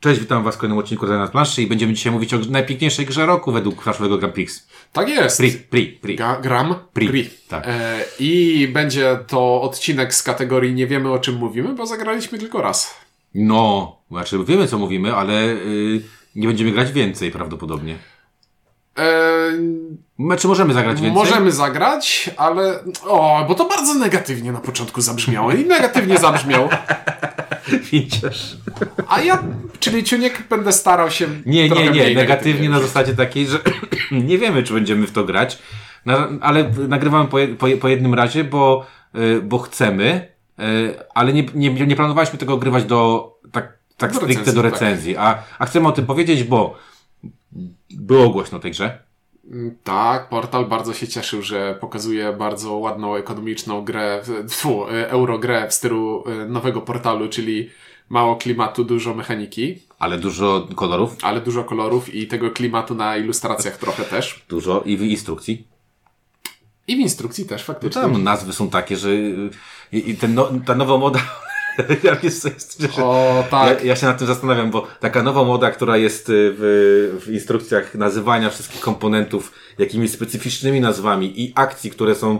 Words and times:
Cześć, 0.00 0.20
witam 0.20 0.44
Was 0.44 0.54
w 0.54 0.58
kolejnym 0.58 0.78
odcinku 0.78 1.06
na 1.06 1.26
planszy 1.28 1.62
i 1.62 1.66
będziemy 1.66 1.92
dzisiaj 1.92 2.12
mówić 2.12 2.34
o 2.34 2.38
najpiękniejszej 2.50 3.06
grze 3.06 3.26
roku 3.26 3.52
według 3.52 3.86
naszego 3.86 4.18
Grand 4.18 4.34
Prix. 4.34 4.66
Tak 4.92 5.08
jest. 5.08 5.36
Pri, 5.38 5.52
pri, 5.52 5.86
pri. 5.86 6.16
Ga- 6.18 6.40
Gram 6.40 6.74
Pri, 6.92 7.08
Pri. 7.08 7.30
tak. 7.48 7.64
E, 7.66 8.00
I 8.18 8.68
będzie 8.72 9.18
to 9.26 9.62
odcinek 9.62 10.14
z 10.14 10.22
kategorii 10.22 10.74
Nie 10.74 10.86
wiemy 10.86 11.12
o 11.12 11.18
czym 11.18 11.34
mówimy, 11.36 11.74
bo 11.74 11.86
zagraliśmy 11.86 12.38
tylko 12.38 12.62
raz. 12.62 12.94
No, 13.34 13.96
znaczy 14.10 14.44
wiemy 14.44 14.66
co 14.68 14.78
mówimy, 14.78 15.14
ale 15.16 15.42
y, 15.44 16.00
nie 16.36 16.46
będziemy 16.46 16.70
grać 16.72 16.92
więcej 16.92 17.30
prawdopodobnie. 17.30 17.96
E, 18.98 20.36
Czy 20.38 20.48
możemy 20.48 20.74
zagrać 20.74 21.00
więcej? 21.00 21.22
możemy 21.24 21.52
zagrać, 21.52 22.30
ale. 22.36 22.84
O, 23.04 23.44
bo 23.48 23.54
to 23.54 23.64
bardzo 23.68 23.94
negatywnie 23.94 24.52
na 24.52 24.60
początku 24.60 25.00
zabrzmiało 25.00 25.52
i 25.52 25.64
negatywnie 25.64 26.18
zabrzmiał. 26.18 26.68
Widzisz? 27.92 28.56
A 29.08 29.20
ja, 29.20 29.42
czyli 29.80 30.04
Ciuniek, 30.04 30.48
będę 30.50 30.72
starał 30.72 31.10
się. 31.10 31.28
Nie, 31.46 31.68
nie, 31.68 31.90
nie. 31.90 32.14
Negatywnie 32.14 32.70
na 32.70 32.80
zasadzie 32.80 33.14
takiej, 33.14 33.46
że 33.46 33.58
nie 34.28 34.38
wiemy, 34.38 34.62
czy 34.62 34.74
będziemy 34.74 35.06
w 35.06 35.12
to 35.12 35.24
grać, 35.24 35.58
na, 36.06 36.28
ale 36.40 36.70
nagrywamy 36.88 37.28
po, 37.28 37.36
po, 37.58 37.66
po 37.80 37.88
jednym 37.88 38.14
razie, 38.14 38.44
bo, 38.44 38.86
y, 39.14 39.42
bo 39.42 39.58
chcemy, 39.58 40.28
y, 40.60 40.94
ale 41.14 41.32
nie, 41.32 41.46
nie, 41.54 41.70
nie 41.70 41.96
planowaliśmy 41.96 42.38
tego 42.38 42.54
ogrywać 42.54 42.84
do 42.84 43.32
tak, 43.52 43.78
tak 43.96 44.12
Do 44.12 44.16
stricte 44.16 44.38
recenzji, 44.38 44.54
do 44.54 44.62
tak. 44.62 44.72
recenzji. 44.72 45.16
A, 45.16 45.42
a 45.58 45.66
chcemy 45.66 45.88
o 45.88 45.92
tym 45.92 46.06
powiedzieć, 46.06 46.44
bo 46.44 46.78
było 47.90 48.30
głośno 48.30 48.58
tej 48.58 48.70
grze. 48.70 49.07
Tak, 49.84 50.28
portal 50.28 50.66
bardzo 50.66 50.94
się 50.94 51.08
cieszył, 51.08 51.42
że 51.42 51.78
pokazuje 51.80 52.32
bardzo 52.32 52.72
ładną, 52.72 53.14
ekonomiczną 53.14 53.84
grę, 53.84 54.22
tfu, 54.48 54.88
e, 54.88 55.10
eurogrę 55.10 55.68
w 55.68 55.74
stylu 55.74 56.24
e, 56.26 56.46
nowego 56.48 56.80
portalu, 56.80 57.28
czyli 57.28 57.70
mało 58.08 58.36
klimatu, 58.36 58.84
dużo 58.84 59.14
mechaniki, 59.14 59.78
Ale 59.98 60.18
dużo 60.18 60.68
kolorów, 60.74 61.16
ale 61.22 61.40
dużo 61.40 61.64
kolorów 61.64 62.14
i 62.14 62.26
tego 62.26 62.50
klimatu 62.50 62.94
na 62.94 63.16
ilustracjach 63.16 63.76
trochę 63.76 64.04
też. 64.04 64.44
dużo 64.48 64.82
i 64.84 64.96
w 64.96 65.02
instrukcji. 65.02 65.66
I 66.88 66.96
w 66.96 66.98
instrukcji 66.98 67.46
też 67.46 67.64
faktycznie. 67.64 68.02
Tam 68.02 68.22
nazwy 68.22 68.52
są 68.52 68.70
takie, 68.70 68.96
że 68.96 69.08
y, 69.10 69.50
i, 69.92 70.10
i 70.10 70.16
ten 70.16 70.34
no, 70.34 70.48
ta 70.66 70.74
nowa 70.74 70.98
moda. 70.98 71.20
ja, 72.04 72.16
jest, 72.22 72.82
O, 73.02 73.44
tak. 73.50 73.80
ja, 73.80 73.86
ja 73.86 73.96
się 73.96 74.06
nad 74.06 74.18
tym 74.18 74.26
zastanawiam, 74.26 74.70
bo 74.70 74.86
taka 75.00 75.22
nowa 75.22 75.44
moda, 75.44 75.70
która 75.70 75.96
jest 75.96 76.28
y, 76.28 76.32
w, 76.58 77.20
w 77.24 77.30
instrukcjach 77.30 77.94
nazywania 77.94 78.50
wszystkich 78.50 78.80
komponentów 78.80 79.52
jakimiś 79.78 80.10
specyficznymi 80.10 80.80
nazwami 80.80 81.42
i 81.42 81.52
akcji, 81.54 81.90
które 81.90 82.14
są 82.14 82.38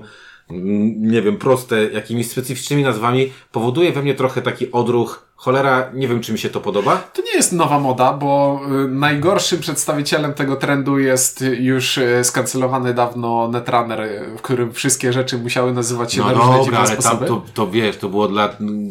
nie 0.50 1.22
wiem, 1.22 1.36
proste, 1.36 1.84
jakimiś 1.84 2.30
specyficznymi 2.30 2.82
nazwami, 2.82 3.32
powoduje 3.52 3.92
we 3.92 4.02
mnie 4.02 4.14
trochę 4.14 4.42
taki 4.42 4.72
odruch. 4.72 5.28
Cholera, 5.36 5.90
nie 5.94 6.08
wiem, 6.08 6.20
czy 6.20 6.32
mi 6.32 6.38
się 6.38 6.48
to 6.50 6.60
podoba. 6.60 6.96
To 6.96 7.22
nie 7.22 7.32
jest 7.32 7.52
nowa 7.52 7.78
moda, 7.78 8.12
bo 8.12 8.60
y, 8.84 8.88
najgorszym 8.88 9.60
przedstawicielem 9.60 10.34
tego 10.34 10.56
trendu 10.56 10.98
jest 10.98 11.44
już 11.58 11.98
y, 11.98 12.20
skancelowany 12.24 12.94
dawno 12.94 13.48
Netrunner, 13.48 14.00
y, 14.00 14.36
w 14.38 14.42
którym 14.42 14.72
wszystkie 14.72 15.12
rzeczy 15.12 15.38
musiały 15.38 15.72
nazywać 15.72 16.12
się 16.12 16.20
No 16.20 16.26
na 16.26 16.32
różne 16.32 16.46
dobra, 16.46 16.62
dziwne 16.64 16.78
ale 16.78 16.88
tam 16.88 16.98
sposoby. 17.02 17.26
to, 17.26 17.42
to 17.54 17.70
wiesz, 17.70 17.96
to 17.96 18.08
było 18.08 18.28
dla... 18.28 18.48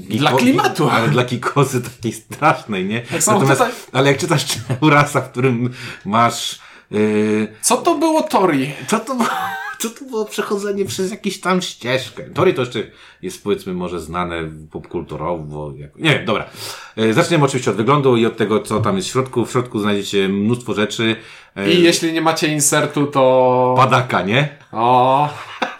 Dla 0.09 0.31
klimatu. 0.31 0.89
Ale 0.94 1.08
dla 1.09 1.23
kikosy 1.25 1.81
takiej 1.81 2.13
strasznej, 2.13 2.85
nie? 2.85 3.02
Tak 3.02 3.28
Natomiast, 3.28 3.52
tutaj- 3.61 3.73
ale 3.94 4.08
jak 4.09 4.17
czytasz 4.17 4.45
Urasa, 4.81 5.22
w 5.22 5.31
którym 5.31 5.69
masz... 6.05 6.59
Yy, 6.91 7.47
Co 7.61 7.78
to 7.78 7.95
było 7.95 8.22
Tori? 8.22 8.73
co 8.88 9.00
to 9.00 9.16
było? 9.16 9.30
Co 9.80 9.89
to 9.89 10.06
było 10.06 10.25
przechodzenie 10.25 10.86
przez 10.86 11.11
jakąś 11.11 11.39
tam 11.39 11.61
ścieżkę? 11.61 12.23
Tori 12.23 12.53
to 12.53 12.61
jeszcze 12.61 12.83
jest 13.22 13.44
powiedzmy 13.44 13.73
może 13.73 14.00
znane 14.00 14.44
popkulturowo. 14.72 15.73
Jak... 15.78 15.95
Nie, 15.95 16.19
dobra. 16.19 16.50
Yy, 16.95 17.14
zaczniemy 17.14 17.45
oczywiście 17.45 17.72
od 17.72 17.78
wyglądu 17.78 18.17
i 18.17 18.25
od 18.25 18.38
tego, 18.38 18.59
co 18.59 18.80
tam 18.80 18.95
jest 18.95 19.08
w 19.08 19.11
środku. 19.11 19.45
W 19.45 19.52
środku 19.52 19.80
znajdziecie 19.80 20.30
mnóstwo 20.30 20.73
rzeczy. 20.73 21.16
Yy, 21.56 21.73
I 21.73 21.84
jeśli 21.84 22.14
nie 22.14 22.22
macie 22.22 22.47
insertu, 22.47 23.08
to... 23.08 23.73
Padaka, 23.78 24.22
nie? 24.22 24.50
O. 24.72 25.30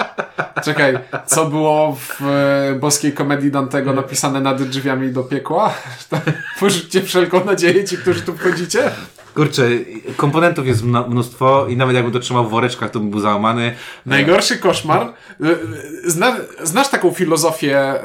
Czekaj, 0.66 1.00
co 1.26 1.45
było 1.45 1.98
w 2.00 2.21
e, 2.21 2.76
boskiej 2.80 3.14
komedii 3.14 3.52
Dantego 3.52 3.94
napisane 3.94 4.42
nad 4.42 4.64
drzwiami 4.64 5.11
do 5.11 5.23
piekła? 5.23 5.73
Porzućcie 6.60 7.02
wszelką 7.02 7.45
nadzieję 7.45 7.86
ci, 7.86 7.98
którzy 7.98 8.21
tu 8.21 8.38
wchodzicie? 8.38 8.92
Kurczę, 9.37 9.70
komponentów 10.15 10.67
jest 10.67 10.83
mnóstwo 10.83 11.67
i 11.67 11.77
nawet 11.77 11.95
jakbym 11.95 12.14
to 12.14 12.20
trzymał 12.20 12.45
w 12.45 12.49
woreczkach, 12.49 12.92
to 12.92 12.99
bym 12.99 13.09
był 13.09 13.20
załamany. 13.20 13.75
Najgorszy 14.05 14.58
koszmar. 14.58 15.02
E, 15.02 15.05
e, 15.05 15.55
Zna, 16.05 16.37
znasz 16.64 16.89
taką 16.89 17.11
filozofię 17.11 17.80
e, 17.80 18.02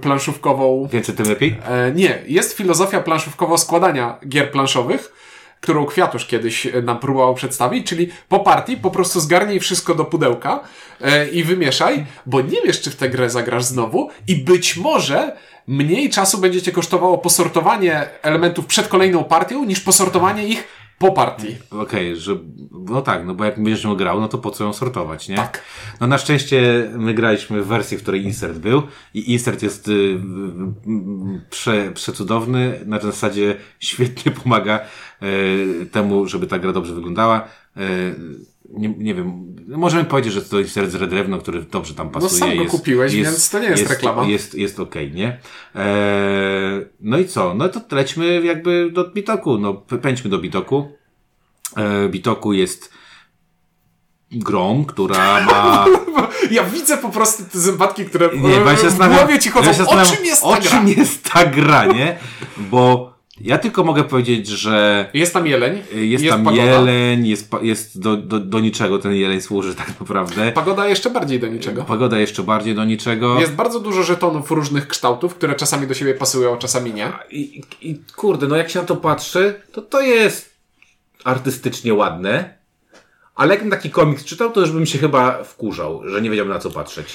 planszówkową? 0.00 0.88
Więcej 0.92 1.14
tym 1.14 1.28
lepiej? 1.28 1.58
E, 1.68 1.92
nie, 1.92 2.22
jest 2.26 2.56
filozofia 2.56 3.00
planszówkowo 3.00 3.58
składania 3.58 4.18
gier 4.28 4.50
planszowych, 4.50 5.12
którą 5.60 5.86
Kwiatusz 5.86 6.26
kiedyś 6.26 6.68
nam 6.82 6.98
próbował 6.98 7.34
przedstawić, 7.34 7.86
czyli 7.86 8.10
po 8.28 8.40
partii 8.40 8.76
po 8.76 8.90
prostu 8.90 9.20
zgarnij 9.20 9.60
wszystko 9.60 9.94
do 9.94 10.04
pudełka 10.04 10.60
e, 11.00 11.28
i 11.28 11.44
wymieszaj, 11.44 12.06
bo 12.26 12.40
nie 12.40 12.62
wiesz, 12.64 12.80
czy 12.80 12.90
w 12.90 12.96
tę 12.96 13.08
grę 13.08 13.30
zagrasz 13.30 13.64
znowu 13.64 14.10
i 14.28 14.36
być 14.36 14.76
może 14.76 15.36
mniej 15.66 16.10
czasu 16.10 16.38
będzie 16.38 16.62
cię 16.62 16.72
kosztowało 16.72 17.18
posortowanie 17.18 18.08
elementów 18.22 18.66
przed 18.66 18.88
kolejną 18.88 19.24
partią, 19.24 19.64
niż 19.64 19.80
posortowanie 19.80 20.48
ich 20.48 20.68
po 20.98 21.12
partii. 21.12 21.56
Okej, 21.70 22.16
że, 22.16 22.36
no 22.70 23.02
tak, 23.02 23.26
no 23.26 23.34
bo 23.34 23.44
jak 23.44 23.54
będziesz 23.54 23.84
ją 23.84 23.94
grał, 23.94 24.20
no 24.20 24.28
to 24.28 24.38
po 24.38 24.50
co 24.50 24.64
ją 24.64 24.72
sortować, 24.72 25.28
nie? 25.28 25.36
Tak. 25.36 25.62
No 26.00 26.06
na 26.06 26.18
szczęście 26.18 26.90
my 26.96 27.14
graliśmy 27.14 27.62
w 27.62 27.66
wersji, 27.66 27.98
w 27.98 28.02
której 28.02 28.24
insert 28.24 28.58
był 28.58 28.82
i 29.14 29.32
insert 29.32 29.62
jest 29.62 29.88
y, 29.88 29.92
y, 29.92 29.94
y, 29.94 30.18
prze, 31.50 31.92
przecudowny, 31.92 32.80
na 32.86 33.00
zasadzie 33.00 33.56
świetnie 33.80 34.32
pomaga 34.32 34.80
y, 35.22 35.86
temu, 35.92 36.26
żeby 36.26 36.46
ta 36.46 36.58
gra 36.58 36.72
dobrze 36.72 36.94
wyglądała. 36.94 37.48
Nie, 38.72 38.88
nie 38.88 39.14
wiem, 39.14 39.56
możemy 39.68 40.04
powiedzieć, 40.04 40.32
że 40.32 40.42
to 40.42 40.60
insert 40.60 40.90
z 40.90 40.94
Redrewno, 40.94 41.38
który 41.38 41.62
dobrze 41.62 41.94
tam 41.94 42.10
pasuje. 42.10 42.40
sam 42.40 42.56
go 42.56 42.64
kupiłeś, 42.64 43.14
więc 43.14 43.50
to 43.50 43.58
nie 43.58 43.68
jest 43.68 43.90
reklama. 43.90 44.24
Jest, 44.26 44.54
jest 44.54 44.80
okej, 44.80 45.12
nie? 45.12 45.40
Eee, 45.74 46.86
no 47.00 47.18
i 47.18 47.28
co? 47.28 47.54
No 47.54 47.68
to 47.68 47.80
lećmy 47.96 48.42
jakby 48.44 48.90
do 48.92 49.10
Bitoku. 49.10 49.58
No, 49.58 49.74
pędźmy 49.74 50.30
do 50.30 50.38
Bitoku. 50.38 50.92
E, 51.76 52.08
Bitoku 52.08 52.52
jest 52.52 52.92
grą, 54.30 54.84
która 54.84 55.40
ma... 55.46 55.86
Ja 56.50 56.64
widzę 56.64 56.98
po 56.98 57.08
prostu 57.08 57.44
te 57.52 57.58
zębatki, 57.58 58.04
które 58.04 58.30
Nie, 58.34 58.40
bo 58.60 58.70
ja 58.70 58.76
się 58.76 58.90
w 58.90 58.96
głowie 58.96 59.38
ci 59.38 59.50
chodzą. 59.50 59.66
ja 59.66 59.74
się 59.74 59.84
o 59.86 60.06
czym 60.16 60.24
jest 60.24 60.42
ta 60.42 60.48
O 60.48 60.52
gra? 60.52 60.60
czym 60.70 60.88
jest 60.88 61.30
ta 61.32 61.46
gra, 61.46 61.86
nie? 61.86 62.18
Bo 62.56 63.11
ja 63.40 63.58
tylko 63.58 63.84
mogę 63.84 64.04
powiedzieć, 64.04 64.48
że 64.48 65.10
Jest 65.14 65.32
tam 65.32 65.46
jeleń, 65.46 65.82
jest, 65.94 66.28
tam 66.28 66.44
pagoda. 66.44 66.64
jeleń, 66.64 67.26
jest, 67.26 67.50
jest 67.62 68.00
do, 68.00 68.16
do, 68.16 68.40
do 68.40 68.60
niczego 68.60 68.98
ten 68.98 69.14
jeleń 69.14 69.40
służy 69.40 69.74
tak 69.74 70.00
naprawdę. 70.00 70.52
Pagoda 70.52 70.88
jeszcze 70.88 71.10
bardziej 71.10 71.40
do 71.40 71.46
niczego. 71.46 71.82
Pogoda 71.84 72.18
jeszcze 72.18 72.42
bardziej 72.42 72.74
do 72.74 72.84
niczego. 72.84 73.40
Jest 73.40 73.52
bardzo 73.54 73.80
dużo 73.80 74.02
żetonów 74.02 74.50
różnych 74.50 74.88
kształtów, 74.88 75.34
które 75.34 75.54
czasami 75.54 75.86
do 75.86 75.94
siebie 75.94 76.14
pasują, 76.14 76.54
a 76.54 76.56
czasami 76.56 76.94
nie. 76.94 77.12
I, 77.30 77.62
I 77.80 78.00
kurde, 78.16 78.48
no 78.48 78.56
jak 78.56 78.70
się 78.70 78.80
na 78.80 78.84
to 78.84 78.96
patrzy, 78.96 79.54
to 79.72 79.82
to 79.82 80.00
jest 80.00 80.52
artystycznie 81.24 81.94
ładne, 81.94 82.54
ale 83.34 83.54
jakbym 83.54 83.70
taki 83.70 83.90
komiks 83.90 84.24
czytał, 84.24 84.50
to 84.50 84.60
już 84.60 84.72
bym 84.72 84.86
się 84.86 84.98
chyba 84.98 85.44
wkurzał, 85.44 86.08
że 86.08 86.22
nie 86.22 86.30
wiedział 86.30 86.46
na 86.46 86.58
co 86.58 86.70
patrzeć. 86.70 87.06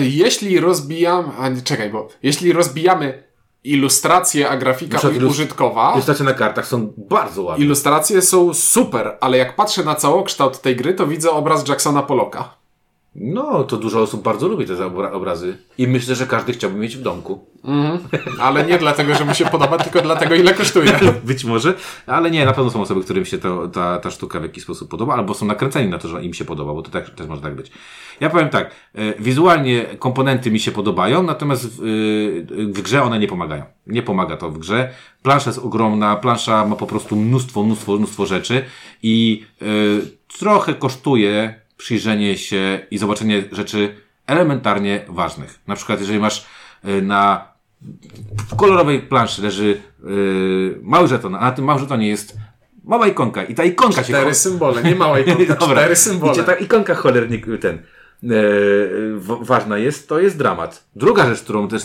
Jeśli 0.00 0.60
rozbijam... 0.60 1.32
A 1.38 1.48
nie, 1.48 1.62
czekaj, 1.62 1.90
bo 1.90 2.08
jeśli 2.22 2.52
rozbijamy 2.52 3.29
ilustrację, 3.64 4.48
a 4.48 4.56
grafika 4.56 4.98
użytkowa, 5.28 5.92
Ilustracje 5.92 6.24
na 6.24 6.34
kartach 6.34 6.66
są 6.66 6.92
bardzo 6.96 7.42
ładne. 7.42 7.64
ilustracje 7.64 8.22
są 8.22 8.54
super, 8.54 9.18
ale 9.20 9.38
jak 9.38 9.56
patrzę 9.56 9.84
na 9.84 9.94
całokształt 9.94 10.60
tej 10.60 10.76
gry, 10.76 10.94
to 10.94 11.06
widzę 11.06 11.30
obraz 11.30 11.68
Jacksona 11.68 12.02
Polloka. 12.02 12.59
No, 13.14 13.64
to 13.64 13.76
dużo 13.76 14.02
osób 14.02 14.22
bardzo 14.22 14.48
lubi 14.48 14.66
te 14.66 14.74
obra- 14.74 15.12
obrazy. 15.12 15.56
I 15.78 15.86
myślę, 15.86 16.14
że 16.14 16.26
każdy 16.26 16.52
chciałby 16.52 16.78
mieć 16.78 16.96
w 16.96 17.02
domku. 17.02 17.44
Ale 18.40 18.66
nie 18.66 18.78
dlatego, 18.78 19.14
że 19.14 19.24
mu 19.24 19.34
się 19.34 19.46
podoba, 19.46 19.78
tylko 19.78 20.02
dlatego, 20.02 20.34
ile 20.34 20.54
kosztuje. 20.54 20.92
Być 21.24 21.44
może, 21.44 21.74
ale 22.06 22.30
nie, 22.30 22.44
na 22.44 22.52
pewno 22.52 22.70
są 22.70 22.82
osoby, 22.82 23.04
którym 23.04 23.24
się 23.24 23.38
to, 23.38 23.68
ta, 23.68 23.98
ta 23.98 24.10
sztuka 24.10 24.40
w 24.40 24.42
jakiś 24.42 24.62
sposób 24.62 24.90
podoba, 24.90 25.14
albo 25.14 25.34
są 25.34 25.46
nakręceni 25.46 25.90
na 25.90 25.98
to, 25.98 26.08
że 26.08 26.24
im 26.24 26.34
się 26.34 26.44
podoba, 26.44 26.74
bo 26.74 26.82
to 26.82 26.90
tak, 26.90 27.10
też 27.10 27.26
może 27.26 27.42
tak 27.42 27.54
być. 27.54 27.70
Ja 28.20 28.30
powiem 28.30 28.48
tak, 28.48 28.70
e, 28.94 29.14
wizualnie 29.18 29.84
komponenty 29.98 30.50
mi 30.50 30.60
się 30.60 30.72
podobają, 30.72 31.22
natomiast 31.22 31.66
w, 31.66 31.80
e, 31.80 32.66
w 32.66 32.82
grze 32.82 33.02
one 33.02 33.18
nie 33.18 33.28
pomagają. 33.28 33.62
Nie 33.86 34.02
pomaga 34.02 34.36
to 34.36 34.50
w 34.50 34.58
grze. 34.58 34.90
Plansza 35.22 35.50
jest 35.50 35.58
ogromna, 35.58 36.16
plansza 36.16 36.66
ma 36.66 36.76
po 36.76 36.86
prostu 36.86 37.16
mnóstwo, 37.16 37.62
mnóstwo, 37.62 37.96
mnóstwo 37.96 38.26
rzeczy 38.26 38.64
i 39.02 39.44
e, 39.62 39.66
trochę 40.38 40.74
kosztuje 40.74 41.59
przyjrzenie 41.80 42.38
się 42.38 42.80
i 42.90 42.98
zobaczenie 42.98 43.44
rzeczy 43.52 43.94
elementarnie 44.26 45.04
ważnych. 45.08 45.60
Na 45.66 45.76
przykład, 45.76 46.00
jeżeli 46.00 46.18
masz 46.18 46.46
e, 46.84 47.00
na 47.02 47.50
kolorowej 48.56 49.00
planszy 49.00 49.42
leży 49.42 49.82
yy, 50.04 50.78
mały 50.82 51.08
żeton, 51.08 51.34
a 51.34 51.40
na 51.40 51.52
tym 51.52 51.64
małym 51.64 51.80
żetonie 51.82 52.08
jest 52.08 52.36
mała 52.84 53.06
ikonka 53.06 53.44
i 53.44 53.54
ta 53.54 53.64
ikonka 53.64 54.02
się... 54.02 54.12
Cztery 54.12 54.34
symbole, 54.34 54.82
nie 54.82 54.94
mała 54.94 55.18
ikonka, 55.20 55.54
Dobra. 55.54 55.76
cztery 55.76 55.92
I 55.92 55.96
symbole. 55.96 56.34
cię 56.34 56.42
ta 56.42 56.54
ikonka 56.54 56.94
cholernie 56.94 57.38
ten 57.60 57.78
ważna 59.40 59.78
jest, 59.78 60.08
to 60.08 60.20
jest 60.20 60.38
dramat. 60.38 60.84
Druga 60.96 61.26
rzecz, 61.26 61.42
którą 61.42 61.68
też 61.68 61.82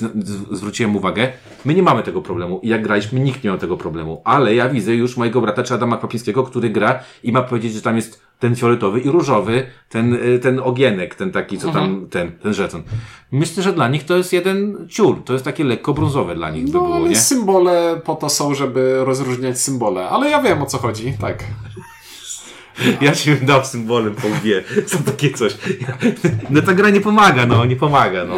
zwróciłem 0.51 0.95
uwagę, 0.95 1.31
my 1.65 1.73
nie 1.73 1.83
mamy 1.83 2.03
tego 2.03 2.21
problemu. 2.21 2.59
I 2.63 2.67
jak 2.67 2.83
graliśmy, 2.83 3.19
nikt 3.19 3.43
nie 3.43 3.49
miał 3.49 3.59
tego 3.59 3.77
problemu. 3.77 4.21
Ale 4.25 4.55
ja 4.55 4.69
widzę 4.69 4.95
już 4.95 5.17
mojego 5.17 5.41
brata, 5.41 5.63
czy 5.63 5.73
Adama 5.73 5.97
Kwapińskiego, 5.97 6.43
który 6.43 6.69
gra 6.69 6.99
i 7.23 7.31
ma 7.31 7.41
powiedzieć, 7.41 7.73
że 7.73 7.81
tam 7.81 7.95
jest 7.95 8.21
ten 8.39 8.55
fioletowy 8.55 8.99
i 8.99 9.09
różowy, 9.09 9.63
ten, 9.89 10.13
y, 10.13 10.39
ten 10.39 10.59
ogienek, 10.63 11.15
ten 11.15 11.31
taki, 11.31 11.57
co 11.57 11.71
tam, 11.71 12.07
ten, 12.09 12.31
ten 12.31 12.53
żeton. 12.53 12.83
Myślę, 13.31 13.63
że 13.63 13.73
dla 13.73 13.87
nich 13.87 14.03
to 14.05 14.17
jest 14.17 14.33
jeden 14.33 14.87
ciul. 14.89 15.15
To 15.25 15.33
jest 15.33 15.45
takie 15.45 15.63
lekko 15.63 15.93
brązowe 15.93 16.35
dla 16.35 16.49
nich 16.49 16.65
by 16.65 16.71
No, 16.71 16.79
było, 16.81 16.95
ale 16.95 17.09
nie? 17.09 17.15
symbole 17.15 18.01
po 18.05 18.15
to 18.15 18.29
są, 18.29 18.53
żeby 18.53 19.05
rozróżniać 19.05 19.61
symbole. 19.61 20.09
Ale 20.09 20.29
ja 20.29 20.41
wiem 20.41 20.61
o 20.61 20.65
co 20.65 20.77
chodzi, 20.77 21.13
tak. 21.21 21.43
Ja 23.01 23.11
ci 23.11 23.31
bym 23.31 23.45
dał 23.45 23.65
symbolem 23.65 24.15
po 24.15 24.27
łbie. 24.27 24.63
Co 24.85 24.97
takie 24.97 25.29
coś. 25.31 25.57
No 26.49 26.61
ta 26.61 26.73
gra 26.73 26.89
nie 26.89 27.01
pomaga, 27.01 27.45
no, 27.45 27.65
nie 27.65 27.75
pomaga, 27.75 28.25
no. 28.25 28.35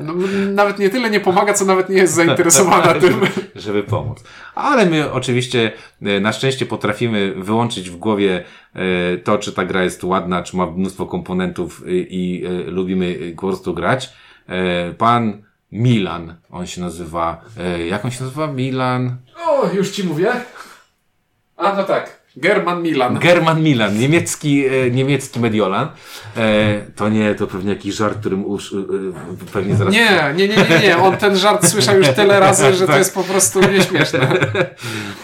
No, 0.00 0.14
nawet 0.54 0.78
nie 0.78 0.90
tyle 0.90 1.10
nie 1.10 1.20
pomaga, 1.20 1.54
co 1.54 1.64
nawet 1.64 1.88
nie 1.88 1.96
jest 1.96 2.14
zainteresowana 2.14 2.94
tym. 3.00 3.20
żeby 3.54 3.82
pomóc. 3.82 4.24
Ale 4.54 4.86
my 4.86 5.12
oczywiście 5.12 5.72
e, 6.02 6.20
na 6.20 6.32
szczęście 6.32 6.66
potrafimy 6.66 7.34
wyłączyć 7.36 7.90
w 7.90 7.96
głowie 7.96 8.44
e, 8.74 9.16
to, 9.18 9.38
czy 9.38 9.52
ta 9.52 9.64
gra 9.64 9.82
jest 9.84 10.04
ładna, 10.04 10.42
czy 10.42 10.56
ma 10.56 10.66
mnóstwo 10.66 11.06
komponentów 11.06 11.82
i, 11.88 12.06
i 12.10 12.46
e, 12.46 12.50
lubimy 12.70 13.32
po 13.36 13.46
prostu 13.46 13.74
grać. 13.74 14.12
E, 14.48 14.92
Pan 14.94 15.42
Milan, 15.72 16.34
on 16.50 16.66
się 16.66 16.80
nazywa, 16.80 17.44
e, 17.58 17.86
jak 17.86 18.04
on 18.04 18.10
się 18.10 18.24
nazywa? 18.24 18.46
Milan? 18.46 19.16
O, 19.46 19.66
już 19.74 19.90
ci 19.90 20.04
mówię. 20.04 20.32
A, 21.56 21.72
no 21.76 21.84
tak. 21.84 22.17
German 22.40 22.82
Milan. 22.82 23.18
German 23.18 23.62
Milan, 23.62 23.98
niemiecki, 23.98 24.66
e, 24.66 24.90
niemiecki 24.90 25.40
Mediolan. 25.40 25.88
E, 26.36 26.80
to 26.96 27.08
nie, 27.08 27.34
to 27.34 27.46
pewnie 27.46 27.70
jakiś 27.70 27.94
żart, 27.94 28.18
którym 28.20 28.44
uż, 28.44 28.72
e, 28.72 28.76
e, 28.76 28.82
pewnie 29.52 29.76
zaraz... 29.76 29.94
Nie, 29.94 30.34
nie, 30.36 30.48
nie, 30.48 30.56
nie, 30.56 30.78
nie. 30.82 30.98
On 30.98 31.16
ten 31.16 31.36
żart 31.36 31.66
słyszał 31.68 31.98
już 31.98 32.08
tyle 32.08 32.40
razy, 32.40 32.72
że 32.74 32.80
to 32.80 32.86
Tak. 32.86 32.98
jest 32.98 33.14
po 33.14 33.22
prostu 33.24 33.60
nieśmieszne. 33.70 34.28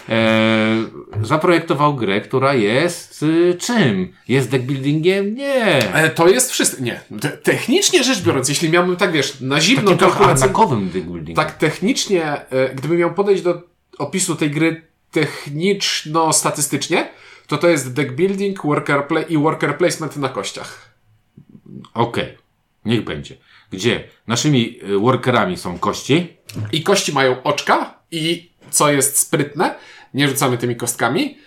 E, 0.09 0.77
zaprojektował 1.23 1.95
grę, 1.95 2.21
która 2.21 2.55
jest 2.55 3.23
y, 3.23 3.57
czym? 3.61 4.13
Jest 4.29 4.51
deckbuildingiem? 4.51 5.35
Nie. 5.35 5.93
E, 5.95 6.11
To 6.11 6.29
jest 6.29 6.51
wszystko. 6.51 6.83
Nie. 6.83 7.01
Te- 7.21 7.29
Technicznie 7.29 8.05
rzecz 8.05 8.23
biorąc, 8.23 8.49
jeśli 8.49 8.71
miałbym 8.71 8.97
tak 8.97 9.13
wiesz, 9.13 9.41
na 9.41 9.61
zimno 9.61 9.83
Takim 9.83 9.99
kalkulację. 9.99 10.49
deckbuildingiem. 10.93 11.37
Tak 11.37 11.53
technicznie, 11.59 12.37
gdybym 12.75 12.99
miał 12.99 13.15
podejść 13.15 13.43
do 13.43 13.63
opisu 13.99 14.35
tej 14.37 14.51
gry 14.51 14.83
techniczno-statystycznie, 15.15 17.11
to 17.47 17.59
to 17.59 17.69
jest 17.69 17.95
deck 17.95 18.13
building 18.13 18.63
worker 18.65 19.07
play 19.09 19.25
i 19.29 19.39
worker 19.39 19.79
placement 19.79 20.17
na 20.17 20.29
kościach. 20.29 20.95
Okej, 21.95 22.39
niech 22.85 23.05
będzie. 23.05 23.37
Gdzie 23.71 24.09
naszymi 24.27 24.81
y, 24.83 24.99
workerami 24.99 25.57
są 25.57 25.79
kości, 25.79 26.37
I 26.73 26.83
kości 26.83 27.13
mają 27.13 27.43
oczka 27.43 27.99
i 28.11 28.51
co 28.71 28.93
jest 28.93 29.19
sprytne, 29.19 29.75
nie 30.15 30.29
rzucamy 30.29 30.59
tymi 30.59 30.77
kostkami 30.77 31.39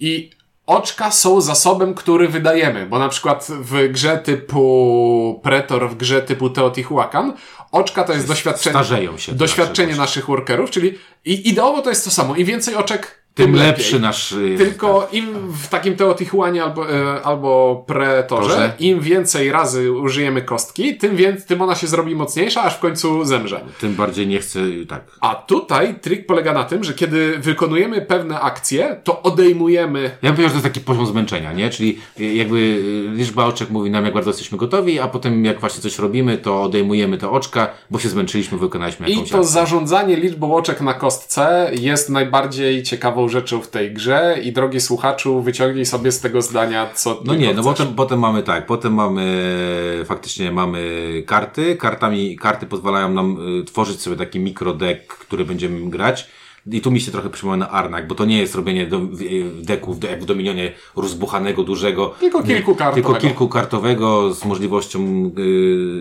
i 0.00 0.30
oczka 0.66 1.10
są 1.10 1.40
zasobem, 1.40 1.94
który 1.94 2.28
wydajemy, 2.28 2.86
bo 2.86 2.98
na 2.98 3.08
przykład 3.08 3.46
w 3.50 3.88
grze 3.88 4.18
typu 4.18 5.40
Pretor, 5.42 5.90
w 5.90 5.94
grze 5.96 6.22
typu 6.22 6.50
Teotihuacan, 6.50 7.32
oczka 7.72 8.04
to 8.04 8.12
jest 8.12 8.28
doświadczenie, 8.28 8.72
starzeją 8.72 9.18
się. 9.18 9.32
te 9.32 9.38
doświadczenie 9.38 9.96
naszych 9.96 10.26
workerów, 10.26 10.70
czyli 10.70 10.98
i 11.24 11.48
ideowo 11.48 11.82
to 11.82 11.90
jest 11.90 12.04
to 12.04 12.10
samo. 12.10 12.36
Im 12.36 12.46
więcej 12.46 12.74
oczek, 12.74 13.23
Tym, 13.34 13.46
tym, 13.46 13.54
lepszy 13.56 13.84
lepiej. 13.92 14.00
nasz... 14.00 14.32
y, 14.32 14.54
Tylko 14.58 15.08
im 15.12 15.26
w 15.52 15.68
takim 15.68 15.96
Teotihuanie 15.96 16.64
albo, 16.64 16.90
e, 16.92 17.22
albo 17.22 17.84
Pretorze, 17.86 18.48
Torze. 18.48 18.72
im 18.78 19.00
więcej 19.00 19.52
razy 19.52 19.92
użyjemy 19.92 20.42
kostki, 20.42 20.96
tym, 20.98 21.16
więcej, 21.16 21.46
tym 21.46 21.62
ona 21.62 21.74
się 21.74 21.86
zrobi 21.86 22.14
mocniejsza, 22.14 22.62
aż 22.62 22.74
w 22.76 22.78
końcu 22.78 23.24
zemrze. 23.24 23.60
Tym 23.80 23.94
bardziej 23.94 24.26
nie 24.26 24.38
chcę, 24.38 24.60
tak. 24.88 25.04
A 25.20 25.34
tutaj 25.34 25.94
trik 26.00 26.26
polega 26.26 26.52
na 26.52 26.64
tym, 26.64 26.84
że 26.84 26.94
kiedy 26.94 27.38
wykonujemy 27.38 28.00
pewne 28.02 28.40
akcje, 28.40 29.00
to 29.04 29.22
odejmujemy. 29.22 30.02
Ja 30.02 30.08
bym 30.30 30.32
powiedział, 30.36 30.48
że 30.48 30.48
to 30.50 30.54
jest 30.54 30.74
taki 30.74 30.80
poziom 30.80 31.06
zmęczenia, 31.06 31.52
nie? 31.52 31.70
Czyli 31.70 31.98
y, 32.20 32.24
jakby 32.34 32.56
y, 32.56 33.16
liczba 33.16 33.44
oczek 33.46 33.70
mówi 33.70 33.90
nam, 33.90 34.04
jak 34.04 34.14
bardzo 34.14 34.30
jesteśmy 34.30 34.58
gotowi, 34.58 35.00
a 35.00 35.08
potem 35.08 35.44
jak 35.44 35.60
właśnie 35.60 35.82
coś 35.82 35.98
robimy, 35.98 36.38
to 36.38 36.62
odejmujemy 36.62 37.18
te 37.18 37.30
oczka, 37.30 37.68
bo 37.90 37.98
się 37.98 38.08
zmęczyliśmy, 38.08 38.58
wykonaliśmy 38.58 39.08
I 39.08 39.12
jakąś 39.12 39.30
to 39.30 39.38
akcję. 39.38 39.52
zarządzanie 39.52 40.16
liczbą 40.16 40.54
oczek 40.56 40.80
na 40.80 40.94
kostce 40.94 41.70
jest 41.80 42.10
najbardziej 42.10 42.82
ciekawą 42.82 43.23
rzeczą 43.28 43.60
w 43.60 43.68
tej 43.68 43.92
grze. 43.92 44.36
I 44.42 44.52
drogi 44.52 44.80
słuchaczu, 44.80 45.42
wyciągnij 45.42 45.86
sobie 45.86 46.12
z 46.12 46.20
tego 46.20 46.42
zdania, 46.42 46.90
co. 46.94 47.20
No 47.24 47.34
nie, 47.34 47.54
no 47.54 47.62
potem, 47.62 47.94
potem 47.94 48.18
mamy 48.20 48.42
tak, 48.42 48.66
potem 48.66 48.94
mamy, 48.94 50.04
faktycznie 50.04 50.52
mamy 50.52 50.82
karty, 51.26 51.76
kartami, 51.76 52.36
karty 52.36 52.66
pozwalają 52.66 53.08
nam 53.12 53.36
y, 53.60 53.64
tworzyć 53.64 54.00
sobie 54.00 54.16
taki 54.16 54.40
mikrodek, 54.40 55.06
który 55.06 55.44
będziemy 55.44 55.90
grać. 55.90 56.28
I 56.72 56.80
tu 56.80 56.90
mi 56.90 57.00
się 57.00 57.12
trochę 57.12 57.30
przypomina 57.30 57.70
Arnak, 57.70 58.06
bo 58.08 58.14
to 58.14 58.24
nie 58.24 58.38
jest 58.38 58.54
robienie 58.54 58.86
do, 58.86 58.98
w- 59.00 59.16
w 59.16 59.62
deku, 59.64 59.94
w, 59.94 60.02
jak 60.02 60.22
w 60.22 60.24
Dominionie 60.26 60.72
rozbuchanego, 60.96 61.62
dużego. 61.62 62.14
Tylko 62.20 62.42
kilkukartowego. 62.42 63.08
Tylko 63.08 63.26
kilkukartowego 63.28 64.34
z 64.34 64.44
możliwością 64.44 65.30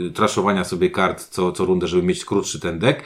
y, 0.07 0.11
traszowania 0.13 0.63
sobie 0.63 0.89
kart 0.89 1.23
co, 1.29 1.51
co 1.51 1.65
rundę, 1.65 1.87
żeby 1.87 2.03
mieć 2.03 2.25
krótszy 2.25 2.59
ten 2.59 2.79
dek. 2.79 3.03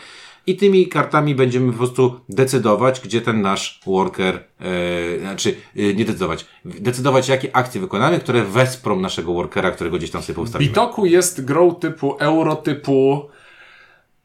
I 0.48 0.56
tymi 0.56 0.88
kartami 0.88 1.36
będziemy 1.36 1.72
po 1.72 1.78
prostu 1.78 2.20
decydować, 2.30 3.02
gdzie 3.02 3.22
ten 3.22 3.42
nasz 3.42 3.82
worker, 3.86 4.44
e, 4.60 5.20
znaczy 5.20 5.56
e, 5.76 5.94
nie 5.94 6.06
decydować, 6.06 6.46
decydować 6.66 7.30
jakie 7.30 7.56
akcje 7.56 7.82
wykonamy, 7.82 8.20
które 8.20 8.44
wesprą 8.44 9.00
naszego 9.00 9.34
workera, 9.34 9.72
którego 9.72 9.98
gdzieś 9.98 10.12
tam 10.12 10.22
sobie 10.22 10.36
postawimy. 10.36 10.70
Bitoku 10.70 11.06
jest 11.06 11.46
grą 11.46 11.76
typu 11.76 12.18
euro, 12.20 12.56
typu 12.56 13.30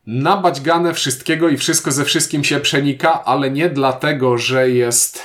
nabaćgane 0.07 0.95
wszystkiego 0.95 1.49
i 1.49 1.57
wszystko 1.57 1.93
ze 1.93 2.05
wszystkim 2.05 2.45
się 2.45 2.61
przenika, 2.61 3.25
ale 3.25 3.51
nie 3.51 3.71
dlatego, 3.71 4.39
że 4.39 4.71
jest... 4.71 5.23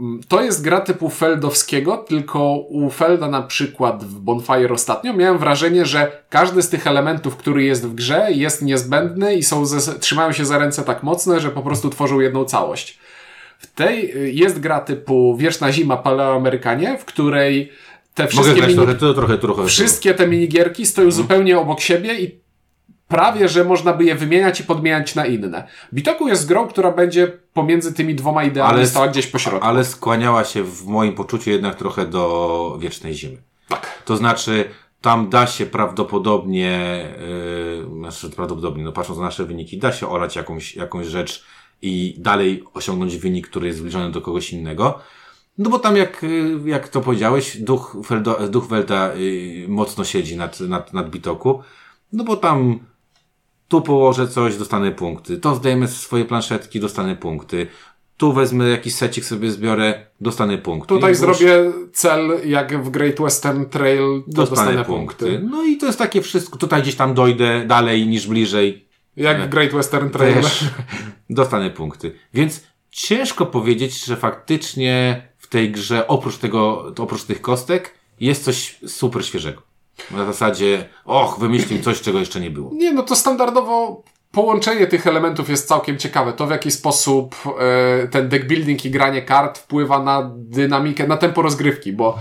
Mm, 0.00 0.20
To 0.28 0.42
jest 0.42 0.62
gra 0.62 0.80
typu 0.80 1.08
Feldowskiego, 1.10 1.96
tylko 1.96 2.54
u 2.56 2.90
Felda 2.90 3.28
na 3.28 3.42
przykład 3.42 4.04
w 4.04 4.18
Bonfire 4.20 4.72
ostatnio 4.74 5.12
miałem 5.14 5.38
wrażenie, 5.38 5.86
że 5.86 6.22
każdy 6.30 6.62
z 6.62 6.68
tych 6.68 6.86
elementów, 6.86 7.36
który 7.36 7.64
jest 7.64 7.86
w 7.88 7.94
grze 7.94 8.26
jest 8.30 8.62
niezbędny 8.62 9.34
i 9.34 9.42
są 9.42 9.66
ze, 9.66 9.98
trzymają 9.98 10.32
się 10.32 10.44
za 10.44 10.58
ręce 10.58 10.82
tak 10.82 11.02
mocne, 11.02 11.40
że 11.40 11.50
po 11.50 11.62
prostu 11.62 11.90
tworzą 11.90 12.20
jedną 12.20 12.44
całość. 12.44 12.98
W 13.58 13.66
tej 13.66 14.16
y, 14.16 14.32
jest 14.32 14.60
gra 14.60 14.80
typu 14.80 15.36
Wieczna 15.36 15.72
Zima 15.72 15.96
Paleoamerykanie, 15.96 16.98
w 16.98 17.04
której 17.04 17.72
te 18.14 18.22
Mogę 18.22 18.32
wszystkie 18.32 18.54
grać 18.54 18.68
mini... 18.74 18.86
trochę 18.96 19.14
trochę 19.14 19.38
trochę. 19.38 19.66
Wszystkie 19.66 20.14
te 20.14 20.26
minigierki 20.26 20.86
stoją 20.86 21.06
Mhm. 21.08 21.22
zupełnie 21.22 21.58
obok 21.58 21.80
siebie 21.80 22.20
i 22.20 22.45
prawie, 23.08 23.48
że 23.48 23.64
można 23.64 23.92
by 23.92 24.04
je 24.04 24.14
wymieniać 24.14 24.60
i 24.60 24.64
podmieniać 24.64 25.14
na 25.14 25.26
inne. 25.26 25.68
Bitoku 25.94 26.28
jest 26.28 26.48
grą, 26.48 26.68
która 26.68 26.92
będzie 26.92 27.32
pomiędzy 27.54 27.94
tymi 27.94 28.14
dwoma 28.14 28.44
ideami 28.44 28.70
Ale- 28.74 28.86
stała 28.86 29.08
gdzieś 29.08 29.26
po 29.26 29.38
środku. 29.38 29.66
Ale 29.66 29.84
skłaniała 29.84 30.44
się 30.44 30.62
w 30.62 30.86
moim 30.86 31.14
poczuciu 31.14 31.50
jednak 31.50 31.74
trochę 31.74 32.06
do 32.06 32.76
Wiecznej 32.80 33.14
Zimy. 33.14 33.36
Tak. 33.68 34.02
To 34.04 34.16
znaczy, 34.16 34.70
tam 35.00 35.28
da 35.28 35.46
się 35.46 35.66
prawdopodobnie, 35.66 37.04
yy, 37.90 37.98
znaczy 37.98 38.30
prawdopodobnie, 38.30 38.84
no 38.84 38.92
patrząc 38.92 39.18
na 39.18 39.24
nasze 39.24 39.44
wyniki, 39.44 39.78
da 39.78 39.92
się 39.92 40.08
orać 40.08 40.36
jakąś, 40.36 40.76
jakąś 40.76 41.06
rzecz 41.06 41.44
i 41.82 42.14
dalej 42.18 42.64
osiągnąć 42.74 43.16
wynik, 43.16 43.48
który 43.48 43.66
jest 43.66 43.78
zbliżony 43.78 44.10
do 44.10 44.20
kogoś 44.20 44.52
innego. 44.52 44.98
No 45.58 45.70
bo 45.70 45.78
tam, 45.78 45.96
jak, 45.96 46.24
y, 46.24 46.58
jak 46.64 46.88
to 46.88 47.00
powiedziałeś, 47.00 47.56
duch, 47.56 47.96
Feldo, 48.06 48.48
duch 48.48 48.66
Welta 48.68 49.10
y, 49.16 49.66
mocno 49.68 50.04
siedzi 50.04 50.36
nad, 50.36 50.60
nad, 50.60 50.92
nad 50.92 51.10
Bitoku. 51.10 51.62
No 52.12 52.24
bo 52.24 52.36
tam 52.36 52.78
tu 53.68 53.82
położę 53.82 54.28
coś, 54.28 54.56
dostanę 54.56 54.92
punkty. 54.92 55.38
To 55.38 55.54
zdejmę 55.54 55.88
swoje 55.88 56.24
planszetki, 56.24 56.80
dostanę 56.80 57.16
punkty. 57.16 57.66
Tu 58.16 58.32
wezmę 58.32 58.68
jakiś 58.68 58.94
secik 58.94 59.24
sobie 59.24 59.50
zbiorę, 59.50 60.06
dostanę 60.20 60.58
punkty. 60.58 60.88
Tutaj 60.88 61.10
już- 61.10 61.18
zrobię 61.18 61.72
cel 61.92 62.30
jak 62.44 62.84
w 62.84 62.90
Great 62.90 63.18
Western 63.20 63.64
Trail, 63.64 64.22
to 64.26 64.30
dostanę 64.32 64.46
dostanę 64.66 64.84
punkty. 64.84 65.26
punkty. 65.26 65.48
No 65.50 65.64
i 65.64 65.76
to 65.76 65.86
jest 65.86 65.98
takie 65.98 66.22
wszystko. 66.22 66.58
Tutaj 66.58 66.82
gdzieś 66.82 66.94
tam 66.94 67.14
dojdę 67.14 67.64
dalej 67.66 68.06
niż 68.06 68.26
bliżej. 68.26 68.86
Jak 69.16 69.42
w 69.42 69.48
Great 69.48 69.72
Western 69.72 70.10
Trail. 70.10 70.34
Też 70.34 70.64
dostanę 71.30 71.70
punkty. 71.70 72.12
Więc 72.34 72.64
ciężko 72.90 73.46
powiedzieć, 73.46 74.04
że 74.04 74.16
faktycznie 74.16 75.22
w 75.38 75.46
tej 75.46 75.72
grze 75.72 76.08
oprócz 76.08 76.36
tego, 76.36 76.92
oprócz 76.98 77.22
tych 77.22 77.40
kostek 77.40 77.94
jest 78.20 78.44
coś 78.44 78.78
super 78.86 79.26
świeżego. 79.26 79.62
Na 80.10 80.24
zasadzie, 80.24 80.88
och, 81.04 81.38
wymyślił 81.38 81.82
coś, 81.82 82.00
czego 82.00 82.18
jeszcze 82.18 82.40
nie 82.40 82.50
było. 82.50 82.70
Nie, 82.74 82.92
no 82.92 83.02
to 83.02 83.16
standardowo 83.16 84.02
połączenie 84.32 84.86
tych 84.86 85.06
elementów 85.06 85.48
jest 85.50 85.68
całkiem 85.68 85.98
ciekawe. 85.98 86.32
To 86.32 86.46
w 86.46 86.50
jaki 86.50 86.70
sposób 86.70 87.36
e, 88.02 88.08
ten 88.08 88.28
deck 88.28 88.44
building 88.44 88.84
i 88.84 88.90
granie 88.90 89.22
kart 89.22 89.58
wpływa 89.58 90.02
na 90.02 90.30
dynamikę, 90.34 91.06
na 91.06 91.16
tempo 91.16 91.42
rozgrywki, 91.42 91.92
bo 91.92 92.18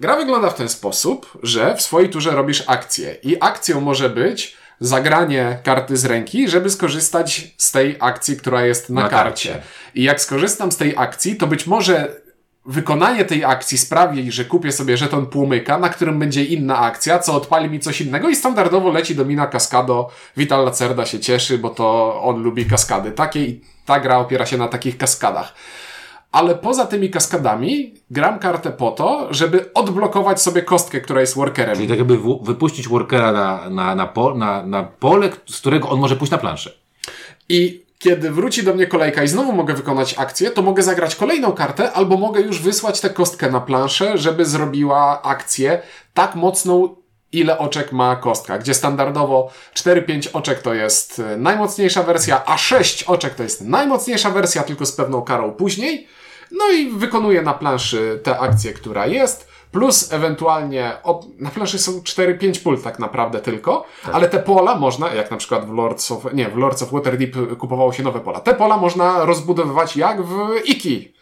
gra 0.00 0.16
wygląda 0.16 0.50
w 0.50 0.54
ten 0.54 0.68
sposób, 0.68 1.38
że 1.42 1.76
w 1.76 1.82
swojej 1.82 2.10
turze 2.10 2.30
robisz 2.30 2.64
akcję 2.66 3.16
i 3.22 3.36
akcją 3.40 3.80
może 3.80 4.10
być 4.10 4.56
zagranie 4.80 5.58
karty 5.62 5.96
z 5.96 6.04
ręki, 6.04 6.48
żeby 6.48 6.70
skorzystać 6.70 7.54
z 7.58 7.72
tej 7.72 7.96
akcji, 8.00 8.36
która 8.36 8.66
jest 8.66 8.90
na, 8.90 9.02
Na 9.02 9.08
karcie. 9.08 9.52
karcie. 9.52 9.66
I 9.94 10.02
jak 10.02 10.20
skorzystam 10.20 10.72
z 10.72 10.76
tej 10.76 10.94
akcji, 10.96 11.36
to 11.36 11.46
być 11.46 11.66
może 11.66 12.20
wykonanie 12.66 13.24
tej 13.24 13.44
akcji 13.44 13.78
sprawi, 13.78 14.32
że 14.32 14.44
kupię 14.44 14.72
sobie 14.72 14.96
żeton 14.96 15.26
płomyka, 15.26 15.78
na 15.78 15.88
którym 15.88 16.18
będzie 16.18 16.44
inna 16.44 16.78
akcja, 16.78 17.18
co 17.18 17.34
odpali 17.34 17.70
mi 17.70 17.80
coś 17.80 18.00
innego 18.00 18.28
i 18.28 18.36
standardowo 18.36 18.90
leci 18.90 19.14
do 19.14 19.24
mina 19.24 19.46
Cascado. 19.46 20.10
Vital 20.36 20.64
Lacerda 20.64 21.06
się 21.06 21.20
cieszy, 21.20 21.58
bo 21.58 21.70
to 21.70 22.20
on 22.22 22.42
lubi 22.42 22.66
kaskady. 22.66 23.12
Takie 23.12 23.44
i 23.44 23.60
ta 23.86 24.00
gra 24.00 24.18
opiera 24.18 24.46
się 24.46 24.56
na 24.56 24.68
takich 24.68 24.98
kaskadach. 24.98 25.54
Ale 26.32 26.54
poza 26.54 26.86
tymi 26.86 27.10
kaskadami 27.10 27.94
gram 28.10 28.38
kartę 28.38 28.70
po 28.70 28.90
to, 28.90 29.28
żeby 29.30 29.72
odblokować 29.74 30.42
sobie 30.42 30.62
kostkę, 30.62 31.00
która 31.00 31.20
jest 31.20 31.34
workerem. 31.34 31.76
Czyli 31.76 31.88
tak 31.88 31.98
jakby 31.98 32.18
wypuścić 32.42 32.88
workera 32.88 33.32
na, 33.32 33.70
na, 33.70 33.94
na, 33.94 34.06
po, 34.06 34.34
na, 34.34 34.66
na 34.66 34.82
pole, 34.82 35.30
z 35.46 35.60
którego 35.60 35.88
on 35.88 36.00
może 36.00 36.16
pójść 36.16 36.30
na 36.30 36.38
planszę. 36.38 36.72
I 37.48 37.85
kiedy 37.98 38.30
wróci 38.30 38.62
do 38.62 38.74
mnie 38.74 38.86
kolejka 38.86 39.22
i 39.22 39.28
znowu 39.28 39.52
mogę 39.52 39.74
wykonać 39.74 40.14
akcję, 40.18 40.50
to 40.50 40.62
mogę 40.62 40.82
zagrać 40.82 41.16
kolejną 41.16 41.52
kartę, 41.52 41.92
albo 41.92 42.16
mogę 42.16 42.40
już 42.40 42.60
wysłać 42.60 43.00
tę 43.00 43.10
kostkę 43.10 43.50
na 43.50 43.60
planszę, 43.60 44.18
żeby 44.18 44.44
zrobiła 44.44 45.22
akcję 45.22 45.82
tak 46.14 46.34
mocną, 46.34 46.96
ile 47.32 47.58
oczek 47.58 47.92
ma 47.92 48.16
kostka. 48.16 48.58
Gdzie 48.58 48.74
standardowo 48.74 49.50
4-5 49.74 50.28
oczek 50.32 50.62
to 50.62 50.74
jest 50.74 51.18
e, 51.18 51.36
najmocniejsza 51.36 52.02
wersja, 52.02 52.44
a 52.46 52.58
6 52.58 53.02
oczek 53.02 53.34
to 53.34 53.42
jest 53.42 53.60
najmocniejsza 53.60 54.30
wersja, 54.30 54.62
tylko 54.62 54.86
z 54.86 54.92
pewną 54.92 55.22
karą 55.22 55.52
później. 55.52 56.08
No 56.52 56.70
i 56.70 56.90
wykonuję 56.90 57.42
na 57.42 57.54
planszy 57.54 58.20
tę 58.22 58.38
akcję, 58.38 58.72
która 58.72 59.06
jest. 59.06 59.48
Plus 59.76 60.12
ewentualnie 60.12 60.92
od, 61.02 61.40
na 61.40 61.50
planszy 61.50 61.78
są 61.78 61.92
4-5 61.92 62.62
pól 62.62 62.78
tak 62.82 62.98
naprawdę 62.98 63.40
tylko, 63.40 63.84
ale 64.12 64.28
te 64.28 64.38
pola 64.38 64.74
można, 64.74 65.14
jak 65.14 65.30
na 65.30 65.36
przykład 65.36 65.66
w 65.66 65.72
Lords 65.72 66.10
of, 66.10 66.32
nie, 66.34 66.48
w 66.48 66.56
Lords 66.56 66.82
of 66.82 66.92
Waterdeep 66.92 67.58
kupowało 67.58 67.92
się 67.92 68.02
nowe 68.02 68.20
pola. 68.20 68.40
Te 68.40 68.54
pola 68.54 68.76
można 68.76 69.24
rozbudowywać 69.24 69.96
jak 69.96 70.22
w 70.22 70.36
Iki, 70.64 71.12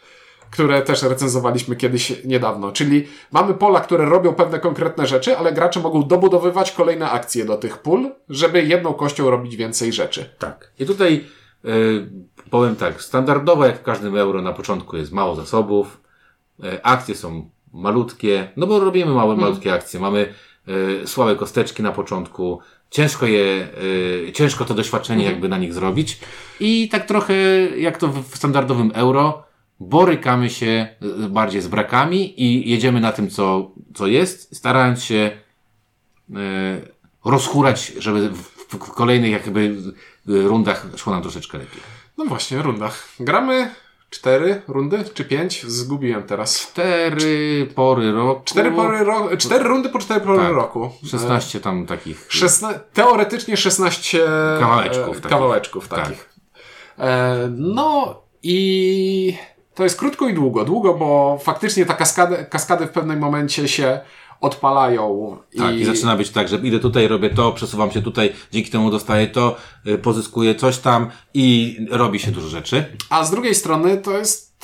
które 0.51 0.81
też 0.81 1.03
recenzowaliśmy 1.03 1.75
kiedyś 1.75 2.25
niedawno. 2.25 2.71
Czyli 2.71 3.07
mamy 3.31 3.53
pola, 3.53 3.79
które 3.79 4.05
robią 4.05 4.33
pewne 4.33 4.59
konkretne 4.59 5.07
rzeczy, 5.07 5.37
ale 5.37 5.51
gracze 5.51 5.79
mogą 5.79 6.03
dobudowywać 6.03 6.71
kolejne 6.71 7.09
akcje 7.11 7.45
do 7.45 7.57
tych 7.57 7.77
pól, 7.77 8.11
żeby 8.29 8.63
jedną 8.63 8.93
kością 8.93 9.29
robić 9.29 9.55
więcej 9.55 9.93
rzeczy. 9.93 10.29
Tak. 10.39 10.71
I 10.79 10.85
tutaj 10.85 11.25
y, 11.65 12.09
powiem 12.49 12.75
tak, 12.75 13.01
standardowo 13.01 13.65
jak 13.65 13.79
w 13.79 13.83
każdym 13.83 14.17
euro 14.17 14.41
na 14.41 14.53
początku 14.53 14.97
jest 14.97 15.11
mało 15.11 15.35
zasobów, 15.35 16.01
y, 16.63 16.83
akcje 16.83 17.15
są 17.15 17.54
malutkie, 17.75 18.51
no 18.57 18.67
bo 18.67 18.79
robimy 18.79 19.11
małe, 19.11 19.35
malutkie 19.35 19.73
akcje, 19.73 19.99
mamy 19.99 20.33
y, 21.03 21.07
słabe 21.07 21.35
kosteczki 21.35 21.83
na 21.83 21.91
początku, 21.91 22.59
ciężko 22.89 23.25
je, 23.25 23.67
y, 24.27 24.31
ciężko 24.33 24.65
to 24.65 24.73
doświadczenie 24.73 25.25
jakby 25.25 25.49
na 25.49 25.57
nich 25.57 25.73
zrobić. 25.73 26.19
I 26.59 26.89
tak 26.89 27.05
trochę 27.05 27.33
jak 27.77 27.97
to 27.97 28.07
w 28.07 28.37
standardowym 28.37 28.91
euro, 28.93 29.43
borykamy 29.79 30.49
się 30.49 30.87
y, 31.25 31.29
bardziej 31.29 31.61
z 31.61 31.67
brakami 31.67 32.41
i 32.41 32.69
jedziemy 32.69 33.01
na 33.01 33.11
tym, 33.11 33.29
co, 33.29 33.71
co 33.93 34.07
jest, 34.07 34.55
starając 34.55 35.03
się 35.03 35.31
e, 36.35 36.81
rozchurać, 37.25 37.93
żeby 37.97 38.29
w, 38.29 38.55
w 38.69 38.77
kolejnych 38.77 39.31
jakby 39.31 39.75
e, 40.29 40.41
rundach 40.41 40.87
szło 40.95 41.13
nam 41.13 41.21
troszeczkę 41.21 41.57
lepiej. 41.57 41.81
No 42.17 42.25
właśnie, 42.25 42.61
rundach. 42.61 43.07
Gramy 43.19 43.69
cztery 44.15 44.61
rundy, 44.67 45.03
czy 45.13 45.25
pięć? 45.25 45.65
Zgubiłem 45.67 46.23
teraz. 46.23 46.59
Cztery 46.67 47.67
pory 47.75 48.11
roku. 48.11 48.41
Cztery, 48.45 48.71
pory 48.71 49.03
ro... 49.03 49.37
cztery 49.37 49.63
rundy 49.63 49.89
po 49.89 49.99
cztery 49.99 50.21
pory 50.21 50.37
Tak. 50.37 50.51
roku. 50.51 50.89
16 51.05 51.59
tam 51.59 51.85
takich. 51.85 52.25
Szesna... 52.29 52.73
Teoretycznie 52.93 53.57
16 53.57 54.19
Kawałeczków 54.59 55.09
e, 55.17 55.21
takich. 55.21 55.29
kawałeczków 55.29 55.87
Tak. 55.87 55.99
takich. 55.99 56.29
E, 56.99 57.49
no 57.57 58.21
i 58.43 59.37
to 59.73 59.83
jest 59.83 59.99
krótko 59.99 60.27
i 60.27 60.33
długo. 60.33 60.65
Długo, 60.65 60.93
bo 60.93 61.39
faktycznie 61.43 61.85
ta 61.85 61.93
kaskady, 61.93 62.45
kaskady 62.49 62.85
w 62.85 62.91
pewnym 62.91 63.19
momencie 63.19 63.67
się 63.67 63.99
odpalają. 64.45 65.37
Tak, 65.57 65.75
i... 65.75 65.85
zaczyna 65.85 66.15
być 66.15 66.29
tak, 66.29 66.47
że 66.47 66.57
idę 66.57 66.79
tutaj, 66.79 67.07
robię 67.07 67.29
to, 67.29 67.51
przesuwam 67.51 67.91
się 67.91 68.01
tutaj, 68.01 68.33
dzięki 68.51 68.71
temu 68.71 68.91
dostaję 68.91 69.27
to, 69.27 69.55
y, 69.87 69.97
pozyskuję 69.97 70.55
coś 70.55 70.77
tam 70.77 71.07
i 71.33 71.77
robi 71.89 72.19
się 72.19 72.31
dużo 72.31 72.47
rzeczy. 72.47 72.85
A 73.09 73.23
z 73.23 73.31
drugiej 73.31 73.55
strony 73.55 73.97
to 73.97 74.17
jest. 74.17 74.55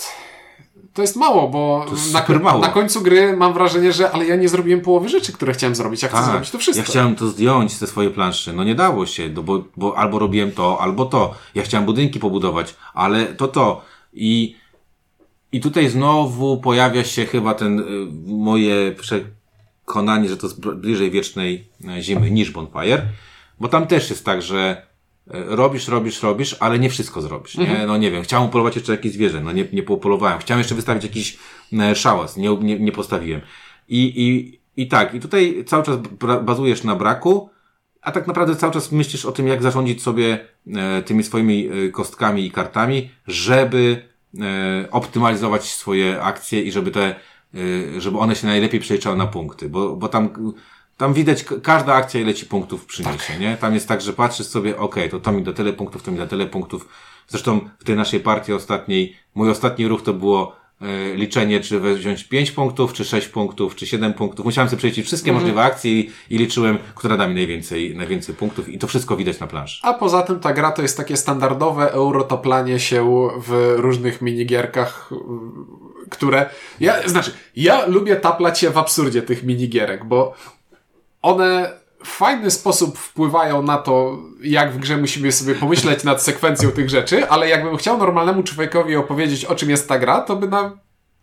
To 0.94 1.02
jest 1.02 1.16
mało, 1.16 1.50
bo 1.50 1.86
jest 1.92 2.14
na, 2.14 2.40
mało. 2.40 2.60
na 2.60 2.68
końcu 2.68 3.02
gry 3.02 3.38
mam 3.38 3.54
wrażenie, 3.54 3.94
że 3.94 4.12
ale 4.12 4.26
ja 4.26 4.36
nie 4.36 4.50
zrobiłem 4.50 4.82
połowy 4.82 5.10
rzeczy, 5.10 5.34
które 5.34 5.54
chciałem 5.54 5.76
zrobić. 5.76 6.04
Ja 6.04 6.10
chcę 6.10 6.24
zrobić 6.24 6.52
to 6.52 6.58
wszystko. 6.58 6.84
Tak. 6.84 6.88
Ja 6.88 6.92
chciałem 6.92 7.16
to 7.16 7.28
zdjąć 7.28 7.72
ze 7.72 7.88
swojej 7.88 8.12
planszy. 8.12 8.54
No 8.54 8.64
nie 8.64 8.76
dało 8.76 9.06
się, 9.06 9.30
no 9.30 9.44
bo, 9.44 9.64
bo 9.78 9.98
albo 9.98 10.20
robiłem 10.20 10.52
to, 10.52 10.82
albo 10.82 11.06
to. 11.06 11.34
Ja 11.56 11.64
chciałem 11.64 11.86
budynki 11.86 12.20
pobudować, 12.20 12.76
ale 12.94 13.26
to 13.26 13.48
to. 13.48 13.82
I, 14.14 14.56
i 15.52 15.60
tutaj 15.60 15.90
znowu 15.90 16.58
pojawia 16.58 17.04
się 17.04 17.26
chyba 17.26 17.54
ten 17.54 17.80
y, 17.80 17.84
moje 18.28 18.92
przekonanie, 19.92 20.30
że 20.30 20.38
to 20.38 20.48
jest 20.48 20.60
bliżej 20.60 21.12
wiecznej 21.12 21.68
e, 21.88 22.02
zimy 22.02 22.32
niż 22.32 22.52
Bonfire, 22.52 23.02
bo 23.60 23.68
tam 23.68 23.88
też 23.88 24.10
jest 24.10 24.26
tak, 24.26 24.42
że 24.42 24.86
e, 25.28 25.44
robisz, 25.56 25.88
robisz, 25.88 26.24
robisz, 26.24 26.56
ale 26.60 26.80
nie 26.80 26.90
wszystko 26.90 27.22
zrobisz, 27.22 27.58
nie? 27.58 27.84
No 27.88 27.98
nie 27.98 28.12
wiem, 28.12 28.24
chciałem 28.24 28.48
upolować 28.48 28.76
jeszcze 28.76 28.92
jakieś 28.92 29.12
zwierzę, 29.12 29.42
no 29.42 29.52
nie, 29.52 29.66
nie 29.74 29.84
popolowałem. 29.84 30.40
Chciałem 30.40 30.60
jeszcze 30.60 30.76
wystawić 30.76 31.04
jakiś 31.04 31.38
e, 31.74 31.96
szałas, 31.96 32.38
nie, 32.38 32.58
nie, 32.58 32.80
nie 32.80 32.92
postawiłem. 32.92 33.42
I, 33.88 34.14
i, 34.16 34.60
I 34.82 34.88
tak, 34.88 35.14
i 35.14 35.20
tutaj 35.20 35.64
cały 35.68 35.84
czas 35.84 35.98
bazujesz 36.44 36.84
na 36.84 36.96
braku, 36.96 37.50
a 38.02 38.12
tak 38.12 38.28
naprawdę 38.28 38.56
cały 38.56 38.74
czas 38.74 38.92
myślisz 38.92 39.26
o 39.26 39.32
tym, 39.32 39.48
jak 39.48 39.64
zarządzić 39.64 40.04
sobie 40.04 40.46
tymi 41.06 41.24
swoimi 41.24 41.70
kostkami 41.92 42.46
i 42.46 42.52
kartami, 42.52 43.10
żeby 43.28 44.10
optymalizować 44.92 45.64
swoje 45.64 46.22
akcje 46.22 46.62
i 46.62 46.72
żeby 46.72 46.92
te, 46.92 47.16
żeby 47.98 48.18
one 48.18 48.36
się 48.36 48.48
najlepiej 48.48 48.80
przeliczały 48.80 49.18
na 49.18 49.28
punkty, 49.28 49.70
bo, 49.70 49.96
bo 49.96 50.08
tam, 50.08 50.54
tam 50.98 51.14
widać, 51.14 51.46
każda 51.64 51.94
akcja 51.94 52.22
ile 52.22 52.34
ci 52.34 52.46
punktów 52.46 52.86
przyniesie, 52.86 53.40
nie? 53.40 53.58
Tam 53.58 53.74
jest 53.74 53.88
tak, 53.88 54.02
że 54.02 54.14
patrzysz 54.14 54.48
sobie, 54.48 54.78
okej, 54.78 55.10
to 55.10 55.20
to 55.20 55.32
mi 55.32 55.44
da 55.44 55.54
tyle 55.54 55.74
punktów, 55.74 56.04
to 56.04 56.12
mi 56.12 56.18
da 56.18 56.28
tyle 56.28 56.46
punktów. 56.46 56.88
Zresztą 57.28 57.60
w 57.80 57.84
tej 57.84 57.96
naszej 57.96 58.20
partii 58.20 58.54
ostatniej, 58.54 59.16
mój 59.36 59.50
ostatni 59.50 59.88
ruch 59.88 60.02
to 60.02 60.14
było 60.14 60.56
e, 60.82 61.16
liczenie, 61.16 61.60
czy 61.60 61.80
wziąć 61.80 62.24
5 62.24 62.52
punktów, 62.52 62.94
czy 62.94 63.06
6 63.06 63.28
punktów, 63.28 63.76
czy 63.76 63.88
7 63.88 64.14
punktów. 64.14 64.46
Musiałem 64.46 64.70
sobie 64.70 64.78
przejść 64.78 65.02
wszystkie 65.02 65.34
możliwe 65.34 65.64
akcje 65.64 65.92
i, 65.92 66.12
i 66.30 66.38
liczyłem, 66.38 66.78
która 66.96 67.18
da 67.18 67.28
mi 67.28 67.36
najwięcej, 67.36 67.96
najwięcej 67.96 68.36
punktów 68.36 68.70
i 68.70 68.78
to 68.78 68.88
wszystko 68.88 69.18
widać 69.18 69.40
na 69.40 69.48
planszy. 69.48 69.80
A 69.84 69.94
poza 69.94 70.22
tym 70.22 70.40
ta 70.40 70.54
gra 70.54 70.72
to 70.72 70.82
jest 70.82 70.98
takie 70.98 71.18
standardowe 71.18 71.92
eurotoplanie 71.92 72.80
się 72.80 73.30
w 73.38 73.74
różnych 73.78 74.22
minigierkach, 74.22 75.10
y, 75.12 75.16
które... 76.12 76.50
Ja, 76.80 77.10
znaczy, 77.10 77.32
ja 77.56 77.86
lubię 77.86 78.16
taplać 78.16 78.60
się 78.60 78.70
w 78.70 78.78
absurdzie 78.78 79.22
tych 79.22 79.44
minigierek, 79.44 80.06
bo 80.06 80.34
one 81.22 81.82
w 82.04 82.08
fajny 82.08 82.52
sposób 82.52 82.98
wpływają 82.98 83.62
na 83.62 83.78
to, 83.78 84.18
jak 84.44 84.74
w 84.74 84.78
grze 84.78 84.98
musimy 84.98 85.32
sobie 85.32 85.56
pomyśleć 85.56 86.04
nad 86.04 86.24
sekwencją 86.24 86.72
tych 86.72 86.90
rzeczy, 86.90 87.30
ale 87.30 87.50
jakbym 87.50 87.78
chciał 87.78 87.98
normalnemu 87.98 88.44
człowiekowi 88.44 88.96
opowiedzieć, 88.96 89.46
o 89.46 89.56
czym 89.56 89.70
jest 89.70 89.88
ta 89.88 90.00
gra, 90.00 90.22
to 90.22 90.36
by 90.36 90.48
na... 90.48 90.72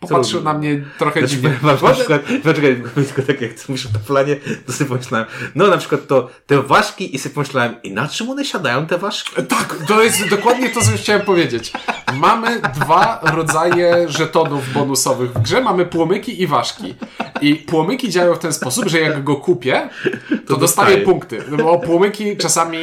popatrzył 0.01 0.43
na 0.43 0.55
mnie 0.55 0.85
trochę 0.99 1.21
Znaczy, 1.21 1.35
dziwnie. 1.35 1.59
masz 1.63 1.83
na 1.83 1.91
przykład, 1.91 2.23
poczekaj, 2.45 2.83
tylko 2.95 3.23
tak 3.23 3.41
jak 3.41 3.69
mówisz 3.69 3.87
o 3.87 3.89
to 3.89 3.99
planie, 3.99 4.37
to 4.67 4.73
sobie 4.73 4.89
pomyślałem, 4.89 5.27
no 5.55 5.67
na 5.67 5.79
przykład 5.79 6.07
to 6.07 6.29
te 6.47 6.63
ważki 6.63 7.15
i 7.15 7.19
sobie 7.19 7.35
pomyślałem, 7.35 7.83
i 7.83 7.93
na 7.93 8.09
czym 8.09 8.31
one 8.31 8.45
siadają, 8.45 8.87
te 8.87 8.99
ważki? 8.99 9.43
Tak, 9.43 9.77
to 9.89 10.03
jest 10.03 10.29
dokładnie 10.29 10.71
to, 10.71 10.81
co 10.81 10.91
chciałem 10.97 11.23
powiedzieć. 11.23 11.73
Mamy 12.15 12.61
dwa 12.75 13.21
rodzaje 13.23 14.09
żetonów 14.09 14.73
bonusowych 14.73 15.31
w 15.33 15.43
grze. 15.43 15.61
Mamy 15.61 15.87
płomyki 15.87 16.43
i 16.43 16.47
ważki. 16.47 16.95
I 17.41 17.55
płomyki 17.55 18.11
działają 18.11 18.35
w 18.35 18.39
ten 18.39 18.53
sposób, 18.53 18.89
że 18.89 19.01
jak 19.01 19.25
go 19.25 19.37
kupię, 19.37 19.89
to, 20.29 20.57
dostaję 20.57 20.59
dostaję. 20.59 20.99
punkty. 20.99 21.43
No 21.51 21.57
bo 21.57 21.79
płomyki 21.79 22.37
czasami 22.37 22.79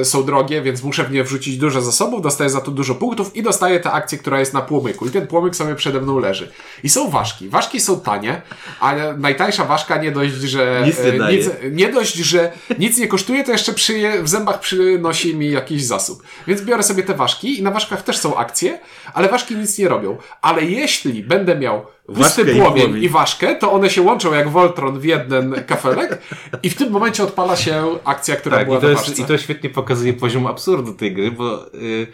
e, 0.00 0.04
są 0.04 0.22
drogie, 0.24 0.62
więc 0.62 0.82
muszę 0.82 1.04
w 1.04 1.10
nie 1.10 1.24
wrzucić 1.24 1.56
dużo 1.56 1.82
zasobów, 1.82 2.22
dostaję 2.22 2.50
za 2.50 2.60
to 2.60 2.70
dużo 2.70 2.94
punktów 2.94 3.36
i 3.36 3.42
dostaję 3.42 3.80
tę 3.80 3.92
akcję, 3.92 4.18
która 4.18 4.40
jest 4.40 4.54
na 4.54 4.62
płomyku. 4.62 5.06
I 5.06 5.10
ten 5.10 5.26
płomyk 5.26 5.56
sobie 5.56 5.74
przede 5.74 6.00
mną 6.00 6.20
leży. 6.24 6.52
I 6.82 6.88
są 6.88 7.10
ważki. 7.10 7.48
Ważki 7.48 7.80
są 7.80 8.00
tanie, 8.00 8.42
a 8.80 8.94
najtańsza 9.18 9.64
ważka 9.64 9.96
nie 9.96 10.12
dość, 10.12 10.34
że 10.34 10.82
Nic 10.86 10.98
nie 10.98 11.24
e, 11.24 11.32
nic, 11.32 11.50
nie 11.70 11.88
dość, 11.92 12.14
że 12.14 12.52
nic 12.78 12.98
nie 12.98 13.08
kosztuje, 13.08 13.44
to 13.44 13.52
jeszcze 13.52 13.72
przy, 13.72 14.22
w 14.22 14.28
zębach 14.28 14.60
przynosi 14.60 15.36
mi 15.36 15.50
jakiś 15.50 15.84
zasób. 15.84 16.22
Więc 16.46 16.62
biorę 16.62 16.82
sobie 16.82 17.02
te 17.02 17.14
ważki 17.14 17.58
i 17.58 17.62
na 17.62 17.70
ważkach 17.70 18.02
też 18.02 18.18
są 18.18 18.36
akcje, 18.36 18.80
ale 19.14 19.28
ważki 19.28 19.56
nic 19.56 19.78
nie 19.78 19.88
robią. 19.88 20.16
Ale 20.42 20.64
jeśli 20.64 21.22
będę 21.22 21.56
miał 21.56 21.86
pusty 22.06 22.42
i 22.42 22.44
płomień 22.44 22.84
płomień. 22.84 23.02
i 23.02 23.08
ważkę, 23.08 23.56
to 23.56 23.72
one 23.72 23.90
się 23.90 24.02
łączą 24.02 24.34
jak 24.34 24.48
Voltron 24.48 25.00
w 25.00 25.04
jeden 25.04 25.54
kafelek 25.66 26.18
i 26.62 26.70
w 26.70 26.74
tym 26.74 26.90
momencie 26.90 27.24
odpala 27.24 27.56
się 27.56 27.98
akcja, 28.04 28.36
która 28.36 28.56
Tak, 28.56 28.66
była 28.66 28.78
i 28.78 28.80
to, 28.80 28.86
na 28.86 28.92
jest, 28.92 29.18
i 29.18 29.24
to 29.24 29.38
świetnie 29.38 29.70
pokazuje 29.70 30.12
poziom 30.12 30.46
absurdu 30.46 30.94
tej 30.94 31.14
gry, 31.14 31.30
bo 31.30 31.74
y, 31.74 32.06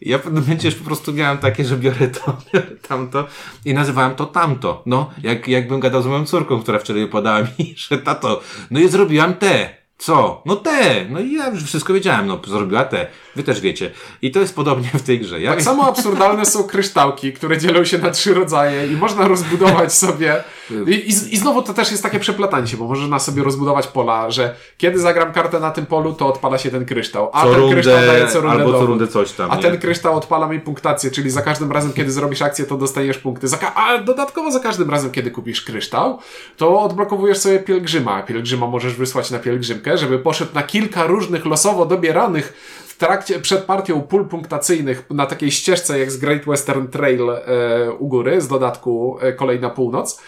ja 0.00 0.18
w 0.18 0.22
pewnym 0.22 0.42
momencie 0.42 0.68
już 0.68 0.76
po 0.76 0.84
prostu 0.84 1.12
miałem 1.12 1.38
takie, 1.38 1.64
że 1.64 1.76
biorę 1.76 2.08
to, 2.08 2.36
biorę 2.54 2.66
tamto 2.88 3.26
i 3.64 3.74
nazywałem 3.74 4.14
to 4.14 4.26
tamto. 4.26 4.82
No, 4.86 5.10
jak, 5.22 5.48
jakbym 5.48 5.80
gadał 5.80 6.02
z 6.02 6.06
moją 6.06 6.26
córką, 6.26 6.62
która 6.62 6.78
wczoraj 6.78 7.08
podała 7.08 7.40
mi, 7.40 7.74
że 7.88 7.98
tato, 7.98 8.40
no 8.70 8.80
i 8.80 8.88
zrobiłam 8.88 9.34
te. 9.34 9.84
Co? 9.98 10.42
No 10.46 10.56
te! 10.56 11.04
No 11.10 11.20
i 11.20 11.32
ja 11.32 11.50
już 11.50 11.64
wszystko 11.64 11.94
wiedziałem, 11.94 12.26
no 12.26 12.40
zrobiła 12.46 12.84
te. 12.84 13.06
Wy 13.36 13.42
też 13.42 13.60
wiecie. 13.60 13.90
I 14.22 14.30
to 14.30 14.40
jest 14.40 14.54
podobnie 14.54 14.88
w 14.94 15.02
tej 15.02 15.20
grze. 15.20 15.40
Ja... 15.40 15.50
Tak 15.50 15.62
samo 15.62 15.88
absurdalne 15.88 16.46
są 16.46 16.64
kryształki, 16.64 17.32
które 17.32 17.58
dzielą 17.58 17.84
się 17.84 17.98
na 17.98 18.10
trzy 18.10 18.34
rodzaje 18.34 18.86
i 18.86 18.96
można 18.96 19.28
rozbudować 19.28 19.94
sobie. 20.04 20.44
I, 20.86 20.90
i, 20.90 21.08
I 21.08 21.36
znowu 21.36 21.62
to 21.62 21.74
też 21.74 21.90
jest 21.90 22.02
takie 22.02 22.20
przeplatanie 22.20 22.66
się, 22.66 22.76
bo 22.76 22.84
można 22.84 23.18
sobie 23.18 23.42
rozbudować 23.42 23.86
pola, 23.86 24.30
że 24.30 24.54
kiedy 24.78 24.98
zagram 24.98 25.32
kartę 25.32 25.60
na 25.60 25.70
tym 25.70 25.86
polu, 25.86 26.12
to 26.12 26.28
odpala 26.28 26.58
się 26.58 26.70
ten 26.70 26.84
kryształ. 26.84 27.30
A 27.32 27.42
co 27.42 27.50
ten 27.50 27.60
rundę, 27.60 27.74
kryształ 27.74 28.06
daje 28.06 28.28
co 28.28 28.40
rundę 28.40 28.64
albo 28.64 28.78
co 28.78 28.86
rundę 28.86 29.08
coś 29.08 29.32
tam. 29.32 29.50
A 29.50 29.56
nie? 29.56 29.62
ten 29.62 29.78
kryształ 29.78 30.16
odpala 30.16 30.48
mi 30.48 30.60
punktację, 30.60 31.10
czyli 31.10 31.30
za 31.30 31.42
każdym 31.42 31.72
razem, 31.72 31.92
kiedy 31.92 32.12
zrobisz 32.12 32.42
akcję, 32.42 32.64
to 32.64 32.76
dostajesz 32.76 33.18
punkty. 33.18 33.46
A 33.74 33.98
dodatkowo 33.98 34.50
za 34.50 34.60
każdym 34.60 34.90
razem, 34.90 35.10
kiedy 35.10 35.30
kupisz 35.30 35.62
kryształ, 35.62 36.18
to 36.56 36.80
odblokowujesz 36.80 37.38
sobie 37.38 37.58
pielgrzyma. 37.58 38.22
Pielgrzyma 38.22 38.66
możesz 38.66 38.94
wysłać 38.94 39.30
na 39.30 39.38
pielgrzymkę, 39.38 39.98
żeby 39.98 40.18
poszedł 40.18 40.54
na 40.54 40.62
kilka 40.62 41.06
różnych 41.06 41.46
losowo 41.46 41.86
dobieranych 41.86 42.52
w 42.94 42.96
trakcie, 42.96 43.40
przed 43.40 43.64
partią 43.64 44.02
pól 44.02 44.28
punktacyjnych 44.28 45.04
na 45.10 45.26
takiej 45.26 45.50
ścieżce 45.50 45.98
jak 45.98 46.10
z 46.10 46.16
Great 46.16 46.44
Western 46.44 46.88
Trail 46.88 47.30
e, 47.30 47.92
u 47.98 48.08
góry, 48.08 48.40
z 48.40 48.48
dodatku 48.48 49.18
e, 49.20 49.32
kolej 49.32 49.60
na 49.60 49.70
północ. 49.70 50.20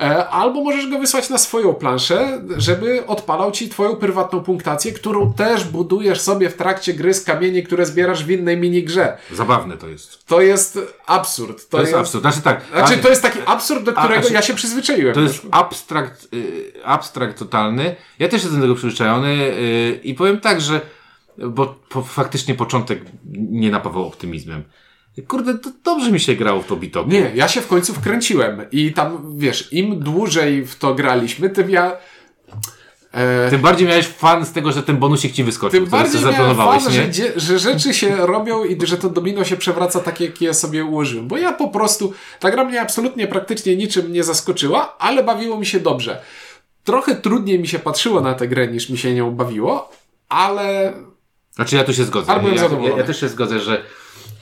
E, 0.00 0.28
albo 0.28 0.64
możesz 0.64 0.90
go 0.90 0.98
wysłać 0.98 1.30
na 1.30 1.38
swoją 1.38 1.74
planszę, 1.74 2.42
żeby 2.56 3.06
odpalał 3.06 3.52
ci 3.52 3.68
twoją 3.68 3.96
prywatną 3.96 4.40
punktację, 4.40 4.92
którą 4.92 5.32
też 5.32 5.64
budujesz 5.64 6.20
sobie 6.20 6.50
w 6.50 6.56
trakcie 6.56 6.94
gry 6.94 7.14
z 7.14 7.24
kamieni, 7.24 7.62
które 7.62 7.86
zbierasz 7.86 8.24
w 8.24 8.30
innej 8.30 8.56
minigrze. 8.56 9.18
Zabawne 9.32 9.76
to 9.76 9.88
jest. 9.88 10.26
To 10.26 10.40
jest 10.40 10.78
absurd. 11.06 11.68
To, 11.68 11.80
jest 11.80 11.94
absurd. 11.94 12.22
Znaczy 12.22 12.42
tak. 12.42 12.60
Znaczy, 12.72 12.98
to 12.98 13.08
jest 13.08 13.22
taki 13.22 13.38
absurd, 13.46 13.84
do 13.84 13.92
A, 13.96 14.04
którego 14.04 14.20
znaczy- 14.22 14.34
ja 14.34 14.42
się 14.42 14.54
przyzwyczaiłem. 14.54 15.14
To 15.14 15.20
jest 15.20 15.46
abstrakt, 15.50 16.28
y, 16.34 16.72
abstrakt 16.84 17.38
totalny. 17.38 17.96
Ja 18.18 18.28
też 18.28 18.42
jestem 18.42 18.60
do 18.60 18.66
tego 18.66 18.74
przyzwyczajony 18.74 19.28
y, 19.28 20.00
i 20.04 20.14
powiem 20.14 20.40
tak, 20.40 20.60
że 20.60 20.80
bo 21.38 21.74
po, 21.88 22.02
faktycznie 22.02 22.54
początek 22.54 23.00
nie 23.34 23.70
napawał 23.70 24.06
optymizmem. 24.06 24.64
Kurde, 25.28 25.58
to 25.58 25.70
dobrze 25.84 26.12
mi 26.12 26.20
się 26.20 26.34
grało 26.34 26.62
w 26.62 26.66
to 26.66 26.76
bitoku. 26.76 27.10
Nie, 27.10 27.32
ja 27.34 27.48
się 27.48 27.60
w 27.60 27.66
końcu 27.66 27.94
wkręciłem 27.94 28.66
i 28.72 28.92
tam, 28.92 29.38
wiesz, 29.38 29.72
im 29.72 30.00
dłużej 30.00 30.66
w 30.66 30.76
to 30.76 30.94
graliśmy, 30.94 31.50
tym 31.50 31.70
ja... 31.70 31.96
E, 33.12 33.50
Tym 33.50 33.60
bardziej 33.60 33.88
miałeś 33.88 34.06
fan 34.06 34.46
z 34.46 34.52
tego, 34.52 34.72
że 34.72 34.82
ten 34.82 34.96
bonusik 34.96 35.32
ci 35.32 35.44
wyskoczył. 35.44 35.80
tym 35.80 35.90
bardziej 35.90 36.20
zaplanowałeś, 36.20 36.82
fan, 36.82 36.92
nie? 36.92 37.12
że, 37.12 37.40
że 37.40 37.58
rzeczy 37.58 37.94
się 37.94 38.16
robią 38.16 38.64
i 38.64 38.86
że 38.86 38.98
to 38.98 39.10
domino 39.10 39.44
się 39.44 39.56
przewraca 39.56 40.00
tak, 40.00 40.20
jak 40.20 40.40
je 40.40 40.54
sobie 40.54 40.84
ułożyłem. 40.84 41.28
Bo 41.28 41.36
ja 41.36 41.52
po 41.52 41.68
prostu, 41.68 42.12
ta 42.40 42.50
gra 42.50 42.64
mnie 42.64 42.80
absolutnie 42.80 43.26
praktycznie 43.26 43.76
niczym 43.76 44.12
nie 44.12 44.24
zaskoczyła, 44.24 44.98
ale 44.98 45.24
bawiło 45.24 45.58
mi 45.58 45.66
się 45.66 45.80
dobrze. 45.80 46.22
Trochę 46.84 47.14
trudniej 47.14 47.58
mi 47.58 47.68
się 47.68 47.78
patrzyło 47.78 48.20
na 48.20 48.34
tę 48.34 48.48
grę, 48.48 48.68
niż 48.68 48.90
mi 48.90 48.98
się 48.98 49.14
nią 49.14 49.30
bawiło, 49.30 49.90
ale 50.28 50.92
Znaczy 51.52 51.76
ja 51.76 51.84
tu 51.84 51.92
się 51.92 52.04
zgodzę. 52.04 52.40
Byłem 52.40 52.54
ja, 52.54 52.90
ja, 52.90 52.96
ja 52.96 53.04
też 53.04 53.20
się 53.20 53.28
zgodzę, 53.28 53.60
że 53.60 53.82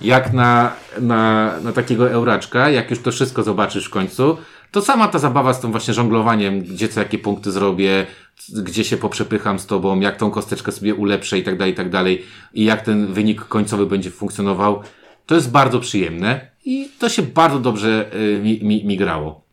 jak 0.00 0.32
na, 0.32 0.72
na, 1.00 1.52
na 1.62 1.72
takiego 1.72 2.10
euraczka, 2.10 2.70
jak 2.70 2.90
już 2.90 2.98
to 3.02 3.12
wszystko 3.12 3.42
zobaczysz 3.42 3.86
w 3.86 3.90
końcu, 3.90 4.36
to 4.70 4.82
sama 4.82 5.08
ta 5.08 5.18
zabawa 5.18 5.54
z 5.54 5.60
tym 5.60 5.70
właśnie 5.70 5.94
żonglowaniem, 5.94 6.62
gdzie 6.62 6.88
co 6.88 7.00
jakie 7.00 7.18
punkty 7.18 7.52
zrobię, 7.52 8.06
gdzie 8.48 8.84
się 8.84 8.96
poprzepycham 8.96 9.58
z 9.58 9.66
tobą, 9.66 10.00
jak 10.00 10.16
tą 10.16 10.30
kosteczkę 10.30 10.72
sobie 10.72 10.94
ulepszę 10.94 11.38
i 11.38 11.42
tak 11.42 11.58
dalej, 11.58 11.72
i 11.72 11.76
tak 11.76 11.90
dalej, 11.90 12.24
i 12.54 12.64
jak 12.64 12.82
ten 12.82 13.12
wynik 13.12 13.44
końcowy 13.44 13.86
będzie 13.86 14.10
funkcjonował, 14.10 14.82
to 15.26 15.34
jest 15.34 15.50
bardzo 15.50 15.80
przyjemne 15.80 16.50
i 16.64 16.88
to 16.98 17.08
się 17.08 17.22
bardzo 17.22 17.58
dobrze 17.58 18.10
y, 18.14 18.40
mi, 18.42 18.64
mi, 18.64 18.84
mi 18.84 18.96
grało. 18.96 19.49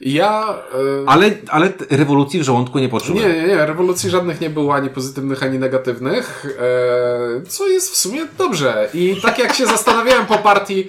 Ja... 0.00 0.58
e, 1.04 1.08
Ale, 1.08 1.30
ale 1.48 1.72
rewolucji 1.90 2.40
w 2.40 2.42
żołądku 2.42 2.78
nie 2.78 2.88
poczułem. 2.88 3.22
Nie, 3.22 3.34
nie, 3.42 3.46
nie. 3.48 3.66
Rewolucji 3.66 4.10
żadnych 4.10 4.40
nie 4.40 4.50
było, 4.50 4.74
ani 4.74 4.90
pozytywnych, 4.90 5.42
ani 5.42 5.58
negatywnych. 5.58 6.46
E, 6.58 7.46
co 7.48 7.68
jest 7.68 7.90
w 7.92 7.96
sumie 7.96 8.26
dobrze. 8.38 8.88
I 8.94 9.16
tak 9.22 9.38
jak 9.38 9.54
się 9.54 9.66
zastanawiałem 9.66 10.26
po 10.26 10.38
partii, 10.38 10.88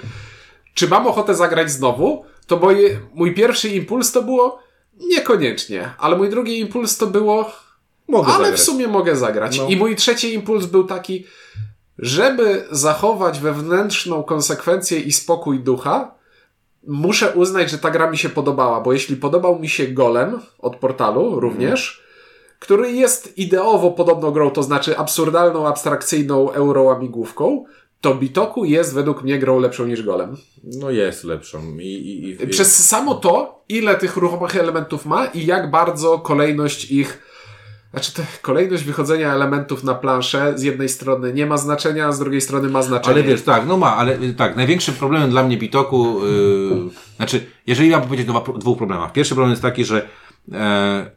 czy 0.74 0.88
mam 0.88 1.08
ochotę 1.08 1.36
zagrać 1.36 1.72
znowu, 1.72 2.26
to 2.48 2.58
moje, 2.58 3.00
mój 3.14 3.34
pierwszy 3.34 3.70
impuls 3.70 4.12
to 4.12 4.22
było 4.22 4.60
niekoniecznie. 5.00 5.94
Ale 5.98 6.16
mój 6.18 6.30
drugi 6.30 6.60
impuls 6.60 6.98
to 6.98 7.08
było, 7.08 7.52
Mogę 8.08 8.28
ale 8.34 8.44
zagrać. 8.44 8.60
w 8.60 8.64
sumie 8.64 8.88
mogę 8.88 9.16
zagrać. 9.16 9.58
No. 9.58 9.68
I 9.68 9.78
mój 9.78 9.96
trzeci 9.96 10.34
impuls 10.34 10.66
był 10.66 10.84
taki, 10.84 11.26
żeby 12.00 12.66
zachować 12.72 13.40
wewnętrzną 13.40 14.24
konsekwencję 14.24 15.00
i 15.00 15.12
spokój 15.12 15.60
ducha, 15.60 16.16
muszę 16.88 17.34
uznać, 17.34 17.72
że 17.72 17.78
ta 17.78 17.92
gra 17.92 18.12
mi 18.12 18.18
się 18.18 18.30
podobała, 18.30 18.82
bo 18.82 18.94
jeśli 18.94 19.16
podobał 19.16 19.60
mi 19.60 19.70
się 19.70 19.88
Golem 19.88 20.40
od 20.60 20.76
portalu 20.76 21.40
również, 21.40 22.04
który 22.60 22.92
jest 22.92 23.38
ideowo 23.38 23.92
podobną 23.92 24.32
grą, 24.32 24.52
to 24.52 24.64
znaczy 24.64 24.98
absurdalną, 24.98 25.68
abstrakcyjną 25.68 26.52
euroamigłówką, 26.52 27.66
to 28.02 28.16
Bitoku 28.16 28.66
jest 28.66 28.94
według 28.94 29.24
mnie 29.24 29.40
grą 29.40 29.60
lepszą 29.60 29.86
niż 29.86 30.04
Golem. 30.04 30.38
No 30.64 30.92
jest 30.92 31.24
lepszą. 31.24 31.78
I, 31.78 31.88
i, 31.88 32.44
i, 32.44 32.48
Przez 32.48 32.88
samo 32.88 33.16
to, 33.16 33.64
ile 33.70 33.96
tych 33.96 34.18
ruchomych 34.18 34.56
elementów 34.56 35.06
ma 35.06 35.26
i 35.26 35.46
jak 35.46 35.72
bardzo 35.72 36.20
kolejność 36.20 36.92
ich 36.92 37.22
znaczy, 37.96 38.14
te, 38.14 38.24
kolejność 38.42 38.84
wychodzenia 38.84 39.34
elementów 39.34 39.84
na 39.84 39.96
planszę 39.96 40.54
z 40.56 40.64
jednej 40.64 40.90
strony 40.90 41.34
nie 41.34 41.46
ma 41.46 41.58
znaczenia, 41.58 42.08
a 42.08 42.12
z 42.12 42.20
drugiej 42.20 42.42
strony 42.42 42.70
ma 42.70 42.82
znaczenie. 42.82 43.16
Ale 43.16 43.24
wiesz, 43.24 43.42
tak, 43.42 43.68
no 43.68 43.78
ma, 43.78 43.96
ale 43.96 44.20
y, 44.22 44.34
tak, 44.34 44.56
największym 44.56 44.94
problemem 44.94 45.30
dla 45.30 45.44
mnie 45.44 45.58
Bitoku, 45.58 46.26
yy, 46.26 46.90
znaczy, 47.16 47.46
jeżeli 47.68 47.90
miałbym 47.90 48.10
powiedzieć 48.10 48.30
o 48.30 48.54
dwóch 48.58 48.78
problemach. 48.78 49.12
Pierwszy 49.12 49.36
problem 49.36 49.50
jest 49.50 49.62
taki, 49.62 49.86
że 49.86 50.08
e, 50.52 51.12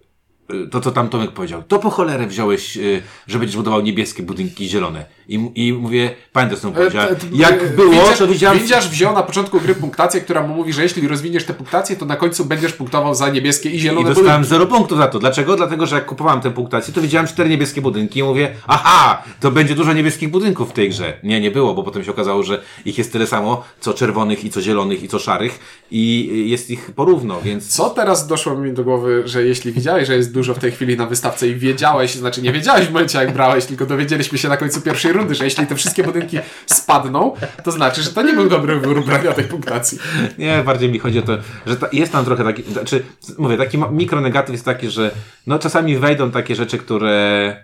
to, 0.71 0.81
co 0.81 0.91
tam 0.93 1.09
Tomek 1.09 1.31
powiedział, 1.31 1.63
to 1.69 1.79
po 1.79 1.91
cholerę 1.91 2.27
wziąłeś, 2.27 2.77
y, 2.77 3.03
że 3.27 3.39
będziesz 3.39 3.57
budował 3.57 3.81
niebieskie 3.81 4.23
budynki 4.23 4.69
zielone. 4.69 5.05
I, 5.29 5.51
i 5.55 5.73
mówię, 5.73 6.11
pamiętasz, 6.33 6.59
co 6.59 6.71
powiedziałem. 6.71 7.13
E, 7.13 7.17
t- 7.17 7.27
Jak 7.33 7.63
e, 7.63 7.67
było, 7.67 7.93
Windziarz- 7.93 8.19
to 8.19 8.27
widziałem... 8.27 8.59
Windziarz 8.59 8.89
wziął 8.89 9.15
na 9.15 9.23
początku 9.23 9.61
gry 9.61 9.75
punktację, 9.75 10.21
która 10.21 10.43
mu 10.47 10.55
mówi, 10.55 10.73
że 10.73 10.83
jeśli 10.83 11.09
rozwiniesz 11.09 11.45
tę 11.45 11.55
punktację, 11.55 11.97
to 11.97 12.07
na 12.07 12.17
końcu 12.17 12.45
będziesz 12.45 12.73
punktował 12.73 13.15
za 13.15 13.29
niebieskie 13.29 13.71
i 13.71 13.77
I 13.77 13.81
zielone 13.81 14.09
dostałem 14.09 14.27
budynki. 14.31 14.49
zero 14.51 14.67
punktów 14.67 14.99
za 14.99 15.07
to. 15.07 15.19
Dlaczego? 15.19 15.57
Dlatego, 15.57 15.87
że 15.87 15.95
jak 15.97 16.07
kupowałem 16.07 16.41
tę 16.41 16.51
punktację, 16.51 16.95
to 16.95 17.01
widziałem 17.01 17.27
cztery 17.27 17.49
niebieskie 17.51 17.81
budynki 17.83 18.19
i 18.21 18.23
mówię, 18.23 18.55
aha, 18.67 19.23
to 19.41 19.51
będzie 19.51 19.75
dużo 19.75 19.93
niebieskich 19.93 20.31
budynków 20.31 20.71
w 20.71 20.73
tej 20.73 20.89
grze. 20.89 21.13
Nie, 21.23 21.41
nie 21.41 21.51
było, 21.51 21.75
bo 21.75 21.83
potem 21.83 22.05
się 22.05 22.11
okazało, 22.11 22.43
że 22.43 22.63
ich 22.85 22.99
jest 22.99 23.13
tyle 23.13 23.27
samo, 23.27 23.65
co 23.81 23.95
czerwonych 23.95 24.45
i 24.45 24.51
co 24.51 24.63
zielonych 24.63 25.03
i 25.03 25.09
co 25.09 25.19
szarych 25.19 25.59
i 25.91 26.29
y, 26.33 26.37
jest 26.37 26.71
ich 26.71 26.91
porówno, 26.97 27.41
więc... 27.41 27.69
Co 27.69 27.91
teraz 27.91 28.27
doszło 28.27 28.57
mi 28.57 28.73
do 28.73 28.85
głowy, 28.85 29.23
że 29.27 29.43
jeśli 29.45 29.73
widziałeś, 29.73 30.07
że 30.09 30.17
jest 30.17 30.33
dużo 30.38 30.55
w 30.55 30.59
tej 30.59 30.72
chwili 30.72 30.96
na 30.96 31.07
wystawce 31.07 31.48
i 31.48 31.55
wiedziałeś, 31.55 32.14
znaczy 32.14 32.42
nie 32.42 32.53
wiedziałeś 32.53 32.87
w 32.87 32.92
momencie 32.92 33.18
jak 33.18 33.33
brałeś, 33.33 33.64
tylko 33.64 33.87
dowiedzieliśmy 33.87 34.38
się 34.38 34.48
na 34.48 34.57
końcu 34.57 34.81
pierwszej 34.81 35.12
rundy, 35.12 35.35
że 35.35 35.44
jeśli 35.44 35.66
te 35.66 35.77
wszystkie 35.77 36.05
budynki 36.05 36.38
spadną, 36.66 37.35
to 37.64 37.70
znaczy, 37.70 38.03
że 38.03 38.11
to 38.11 38.22
nie 38.22 38.33
był 38.33 38.48
dobry 38.48 38.81
wybór 38.81 39.05
brania 39.05 39.33
tej 39.33 39.44
punktacji. 39.44 39.98
Nie, 40.38 40.62
bardziej 40.66 40.92
mi 40.92 40.98
chodzi 40.98 41.18
o 41.18 41.22
to, 41.22 41.33
że 41.66 41.77
ta, 41.77 41.88
jest 41.92 42.12
tam 42.12 42.24
trochę 42.24 42.44
taki, 42.44 42.62
znaczy, 42.62 43.05
mówię, 43.38 43.57
taki 43.57 43.79
mikronegatyw 43.90 44.53
jest 44.53 44.64
taki, 44.64 44.90
że 44.90 45.11
no 45.46 45.59
czasami 45.59 45.98
wejdą 45.98 46.31
takie 46.31 46.55
rzeczy, 46.55 46.79
które 46.79 47.57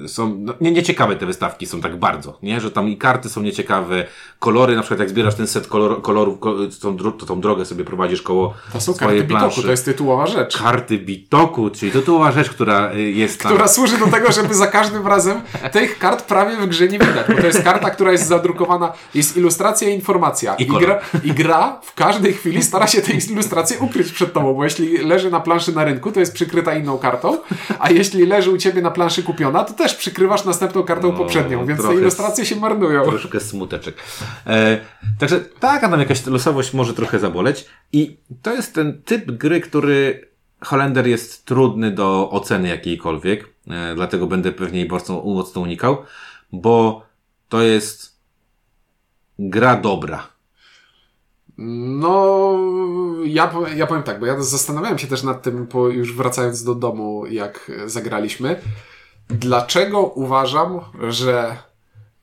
yy, 0.00 0.08
są, 0.08 0.36
no, 0.38 0.54
nie, 0.60 0.72
nieciekawe 0.72 1.16
te 1.16 1.26
wystawki 1.26 1.66
są 1.66 1.80
tak 1.80 1.96
bardzo, 1.96 2.38
nie? 2.42 2.60
Że 2.60 2.70
tam 2.70 2.88
i 2.88 2.96
karty 2.96 3.28
są 3.28 3.42
nieciekawe, 3.42 4.04
kolory, 4.38 4.76
na 4.76 4.82
przykład 4.82 5.00
jak 5.00 5.10
zbierasz 5.10 5.34
ten 5.34 5.46
set 5.46 5.66
kolor, 5.66 6.02
kolorów, 6.02 6.40
ko, 6.40 6.56
tą, 6.80 6.96
to 6.96 7.26
tą 7.26 7.40
drogę 7.40 7.64
sobie 7.64 7.84
prowadzisz 7.84 8.22
koło 8.22 8.54
To 8.72 8.80
są 8.80 8.94
swojej 8.94 9.18
karty 9.18 9.28
planszy. 9.28 9.48
bitoku, 9.48 9.62
to 9.62 9.70
jest 9.70 9.84
tytułowa 9.84 10.26
rzecz. 10.26 10.58
Karty 10.58 10.98
bitoku, 10.98 11.51
czyli 11.70 11.92
tytułowa 11.92 12.32
rzecz, 12.32 12.50
która 12.50 12.92
y, 12.94 13.02
jest 13.02 13.42
tam. 13.42 13.52
która 13.52 13.68
służy 13.68 13.98
do 13.98 14.06
tego, 14.06 14.32
żeby 14.32 14.54
za 14.54 14.66
każdym 14.66 15.06
razem 15.06 15.40
tych 15.72 15.98
kart 15.98 16.24
prawie 16.24 16.56
w 16.56 16.66
grze 16.66 16.88
nie 16.88 16.98
widać, 16.98 17.26
bo 17.28 17.34
to 17.34 17.46
jest 17.46 17.62
karta, 17.62 17.90
która 17.90 18.12
jest 18.12 18.26
zadrukowana, 18.26 18.92
jest 19.14 19.36
ilustracja 19.36 19.88
i 19.88 19.94
informacja. 19.94 20.54
I 20.54 20.62
I, 20.62 20.66
gra, 20.66 21.00
I 21.24 21.32
gra 21.32 21.80
w 21.82 21.94
każdej 21.94 22.32
chwili 22.32 22.62
stara 22.62 22.86
się 22.86 23.02
tę 23.02 23.12
ilustrację 23.30 23.78
ukryć 23.78 24.12
przed 24.12 24.32
tobą, 24.32 24.54
bo 24.54 24.64
jeśli 24.64 24.98
leży 24.98 25.30
na 25.30 25.40
planszy 25.40 25.72
na 25.72 25.84
rynku, 25.84 26.12
to 26.12 26.20
jest 26.20 26.32
przykryta 26.32 26.74
inną 26.74 26.98
kartą, 26.98 27.38
a 27.78 27.90
jeśli 27.90 28.26
leży 28.26 28.50
u 28.50 28.56
ciebie 28.58 28.82
na 28.82 28.90
planszy 28.90 29.22
kupiona, 29.22 29.64
to 29.64 29.72
też 29.74 29.94
przykrywasz 29.94 30.44
następną 30.44 30.82
kartą 30.82 31.12
No, 31.12 31.18
poprzednią, 31.18 31.66
więc 31.66 31.82
te 31.82 31.94
ilustracje 31.94 32.46
się 32.46 32.56
marnują. 32.56 33.04
Troszkę 33.04 33.40
smuteczek. 33.40 33.94
E, 34.46 34.78
także 35.18 35.40
tak, 35.40 35.84
a 35.84 35.88
tam 35.88 36.00
jakaś 36.00 36.26
losowość 36.26 36.72
może 36.74 36.94
trochę 36.94 37.18
zaboleć. 37.18 37.66
I 37.92 38.16
to 38.42 38.54
jest 38.54 38.74
ten 38.74 39.02
typ 39.02 39.30
gry, 39.30 39.60
który 39.60 40.28
Holender 40.64 41.06
jest 41.06 41.44
trudny 41.44 41.90
do 41.90 42.30
oceny 42.30 42.68
jakiejkolwiek. 42.68 43.48
E, 43.70 43.94
dlatego 43.94 44.26
będę 44.26 44.52
pewnie 44.52 44.86
mocno, 44.86 45.22
mocno 45.24 45.62
unikał, 45.62 45.96
bo 46.52 47.02
to 47.48 47.62
jest 47.62 48.18
gra 49.38 49.76
dobra. 49.76 50.32
No, 51.58 52.58
ja, 53.24 53.52
ja 53.76 53.86
powiem 53.86 54.02
tak, 54.02 54.20
bo 54.20 54.26
ja 54.26 54.42
zastanawiałem 54.42 54.98
się 54.98 55.06
też 55.06 55.22
nad 55.22 55.42
tym, 55.42 55.66
po, 55.66 55.88
już 55.88 56.16
wracając 56.16 56.64
do 56.64 56.74
domu, 56.74 57.26
jak 57.26 57.72
zagraliśmy. 57.86 58.60
Dlaczego 59.28 60.00
uważam, 60.00 60.80
że 61.08 61.56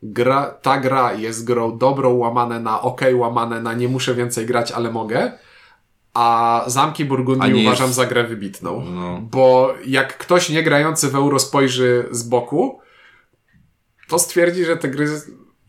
gra, 0.03 0.45
ta 0.61 0.77
gra 0.77 1.13
jest 1.13 1.45
grą 1.45 1.77
dobrą, 1.77 2.13
łamane 2.13 2.59
na 2.59 2.81
ok, 2.81 3.01
łamane 3.13 3.61
na 3.61 3.73
nie 3.73 3.87
muszę 3.87 4.15
więcej 4.15 4.45
grać, 4.45 4.71
ale 4.71 4.91
mogę, 4.91 5.31
a 6.19 6.63
Zamki 6.67 7.05
Burgundii 7.05 7.53
nie 7.53 7.61
uważam 7.61 7.87
jest- 7.87 7.95
za 7.95 8.05
grę 8.05 8.23
wybitną. 8.23 8.85
No. 8.85 9.19
Bo 9.21 9.73
jak 9.85 10.17
ktoś 10.17 10.49
nie 10.49 10.63
grający 10.63 11.09
w 11.09 11.15
euro 11.15 11.39
spojrzy 11.39 12.05
z 12.11 12.23
boku, 12.23 12.79
to 14.07 14.19
stwierdzi, 14.19 14.65
że 14.65 14.77
te 14.77 14.87
gry, 14.87 15.07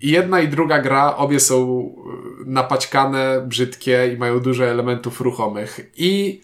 i 0.01 0.11
jedna 0.11 0.41
i 0.41 0.49
druga 0.49 0.79
gra, 0.83 1.17
obie 1.17 1.41
są 1.41 1.81
y, 2.43 2.51
napaćkane, 2.51 3.45
brzydkie 3.47 4.13
i 4.15 4.19
mają 4.19 4.41
dużo 4.41 4.65
elementów 4.65 5.21
ruchomych. 5.21 5.81
I 5.97 6.41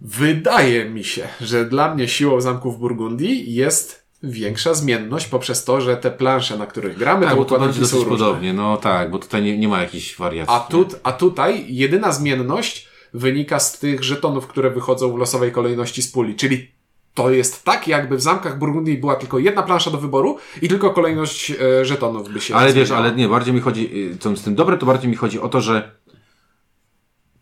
wydaje 0.00 0.90
mi 0.90 1.04
się, 1.04 1.28
że 1.40 1.64
dla 1.64 1.94
mnie 1.94 2.08
siłą 2.08 2.40
zamków 2.40 2.78
Burgundii 2.78 3.54
jest 3.54 4.07
większa 4.22 4.74
zmienność 4.74 5.26
poprzez 5.26 5.64
to, 5.64 5.80
że 5.80 5.96
te 5.96 6.10
plansze, 6.10 6.58
na 6.58 6.66
których 6.66 6.98
gramy, 6.98 7.26
Tak, 7.26 7.34
to 7.34 7.40
układanki 7.40 7.86
są 7.86 7.96
różne. 7.96 8.10
podobnie. 8.10 8.52
No 8.52 8.76
tak, 8.76 9.10
bo 9.10 9.18
tutaj 9.18 9.42
nie, 9.42 9.58
nie 9.58 9.68
ma 9.68 9.80
jakichś 9.80 10.16
wariacji. 10.16 10.54
A, 10.54 10.60
tu, 10.60 10.86
a 11.02 11.12
tutaj 11.12 11.66
jedyna 11.68 12.12
zmienność 12.12 12.88
wynika 13.14 13.58
z 13.60 13.78
tych 13.78 14.04
żetonów, 14.04 14.46
które 14.46 14.70
wychodzą 14.70 15.12
w 15.12 15.18
losowej 15.18 15.52
kolejności 15.52 16.02
z 16.02 16.08
puli. 16.12 16.36
Czyli 16.36 16.70
to 17.14 17.30
jest 17.30 17.64
tak, 17.64 17.88
jakby 17.88 18.16
w 18.16 18.22
zamkach 18.22 18.58
Burgundii 18.58 18.98
była 18.98 19.16
tylko 19.16 19.38
jedna 19.38 19.62
plansza 19.62 19.90
do 19.90 19.98
wyboru 19.98 20.38
i 20.62 20.68
tylko 20.68 20.90
kolejność 20.90 21.50
e, 21.50 21.84
żetonów 21.84 22.32
by 22.32 22.40
się 22.40 22.54
Ale 22.54 22.72
wiesz, 22.72 22.90
ale 22.90 23.12
nie, 23.12 23.28
bardziej 23.28 23.54
mi 23.54 23.60
chodzi, 23.60 23.96
y, 24.12 24.18
co 24.18 24.36
z 24.36 24.42
tym 24.42 24.54
dobre, 24.54 24.78
to 24.78 24.86
bardziej 24.86 25.10
mi 25.10 25.16
chodzi 25.16 25.40
o 25.40 25.48
to, 25.48 25.60
że 25.60 25.90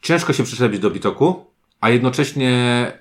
ciężko 0.03 0.33
się 0.33 0.45
przyczepić 0.45 0.81
do 0.81 0.91
bitoku, 0.91 1.47
a 1.87 1.91
jednocześnie 1.91 2.53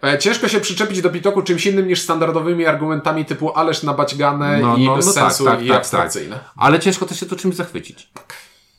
E, 0.03 0.19
Ciężko 0.19 0.47
się 0.47 0.59
przyczepić 0.59 1.01
do 1.01 1.09
Pitoku 1.09 1.41
czymś 1.41 1.65
innym 1.65 1.87
niż 1.87 2.01
standardowymi 2.01 2.65
argumentami 2.65 3.25
typu 3.25 3.53
ależ 3.53 3.83
nabaćgane 3.83 4.59
No, 4.59 4.77
i 4.77 4.85
no, 4.85 4.95
bez 4.95 5.05
no 5.05 5.13
tak, 5.13 5.23
sensu 5.23 5.45
tak, 5.45 5.63
i 5.63 5.67
tak, 5.67 5.77
abstrakcyjne. 5.77 6.39
Ale 6.57 6.79
ciężko 6.79 7.05
też 7.05 7.19
się 7.19 7.25
to 7.25 7.35
czymś 7.35 7.55
zachwycić. 7.55 8.09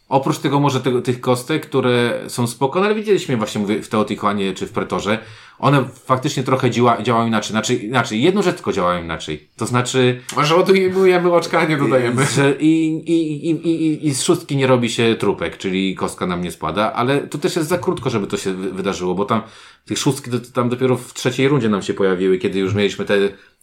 Oprócz 0.08 0.38
tego 0.38 0.60
może 0.60 0.80
tego, 0.80 1.02
tych 1.02 1.20
kostek, 1.20 1.66
które 1.66 2.20
są 2.28 2.46
spoko, 2.46 2.80
no 2.80 2.86
ale 2.86 2.94
widzieliśmy 2.94 3.36
właśnie 3.36 3.60
mówię, 3.60 3.82
w 3.82 3.88
Teotihuanie 3.88 4.54
czy 4.54 4.66
w 4.66 4.72
Pretorze, 4.72 5.18
one 5.58 5.84
faktycznie 6.04 6.42
trochę 6.42 6.70
działa, 6.70 7.02
działają 7.02 7.26
inaczej. 7.26 7.50
Znaczy, 7.50 7.74
inaczej. 7.74 8.22
Jedną 8.22 8.42
rzecz 8.42 8.56
tylko 8.56 8.72
działają 8.72 9.04
inaczej. 9.04 9.48
To 9.56 9.66
znaczy, 9.66 10.20
Może 10.36 10.56
odujmujemy 10.56 11.32
oczka, 11.32 11.64
nie 11.64 11.76
dodajemy. 11.76 12.26
że 12.26 12.54
i, 12.60 12.86
i, 13.06 13.50
i, 13.50 13.68
i, 13.68 14.06
i, 14.06 14.14
z 14.14 14.22
szóstki 14.22 14.56
nie 14.56 14.66
robi 14.66 14.90
się 14.90 15.16
trupek, 15.18 15.56
czyli 15.58 15.94
kostka 15.94 16.26
nam 16.26 16.42
nie 16.42 16.50
spada, 16.50 16.92
ale 16.92 17.20
to 17.20 17.38
też 17.38 17.56
jest 17.56 17.68
za 17.68 17.78
krótko, 17.78 18.10
żeby 18.10 18.26
to 18.26 18.36
się 18.36 18.52
wy- 18.54 18.72
wydarzyło, 18.72 19.14
bo 19.14 19.24
tam 19.24 19.42
tych 19.84 19.98
szóstki 19.98 20.30
tam 20.54 20.68
dopiero 20.68 20.96
w 20.96 21.14
trzeciej 21.14 21.48
rundzie 21.48 21.68
nam 21.68 21.82
się 21.82 21.94
pojawiły, 21.94 22.38
kiedy 22.38 22.58
już 22.58 22.74
mieliśmy 22.74 23.04
te 23.04 23.14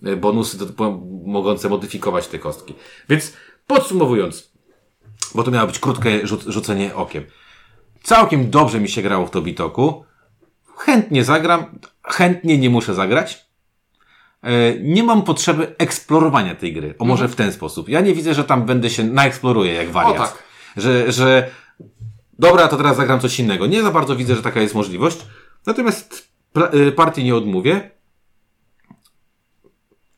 e, 0.03 0.15
bonusy 0.15 0.58
do, 0.58 0.99
mogące 1.25 1.69
modyfikować 1.69 2.27
te 2.27 2.39
kostki. 2.39 2.73
Więc 3.10 3.34
podsumowując, 3.67 4.53
bo 5.36 5.44
to 5.44 5.52
miało 5.52 5.68
być 5.68 5.80
krótkie 5.80 6.28
rzuc, 6.28 6.44
rzucenie 6.48 6.96
okiem. 6.96 7.24
Całkiem 8.04 8.50
dobrze 8.50 8.80
mi 8.80 8.90
się 8.90 9.02
grało 9.02 9.26
w 9.26 9.32
to 9.32 9.42
bitoku. 9.42 10.06
Chętnie 10.78 11.24
zagram, 11.24 11.80
chętnie 12.04 12.58
nie 12.58 12.70
muszę 12.70 12.94
zagrać. 12.94 13.46
E, 14.44 14.80
Nie 14.80 15.04
mam 15.04 15.22
potrzeby 15.22 15.76
eksplorowania 15.78 16.56
tej 16.56 16.74
gry. 16.74 16.96
O 17.00 17.06
może 17.06 17.28
w 17.28 17.36
ten 17.36 17.52
sposób. 17.52 17.90
Ja 17.90 18.02
nie 18.02 18.14
widzę, 18.14 18.34
że 18.34 18.44
tam 18.44 18.66
będę 18.66 18.90
się 18.90 19.04
naeksploruję 19.04 19.74
jak 19.74 19.92
wariat. 19.92 20.16
O 20.16 20.20
tak. 20.20 20.44
Że, 20.78 21.12
że 21.12 21.50
dobra, 22.40 22.68
to 22.68 22.78
teraz 22.78 22.98
zagram 22.98 23.20
coś 23.20 23.40
innego. 23.40 23.68
Nie 23.68 23.84
za 23.84 23.92
bardzo 23.92 24.16
widzę, 24.16 24.36
że 24.36 24.42
taka 24.42 24.62
jest 24.62 24.76
możliwość. 24.76 25.18
Natomiast 25.66 26.30
y, 26.74 26.92
partii 26.92 27.24
nie 27.24 27.36
odmówię. 27.36 27.92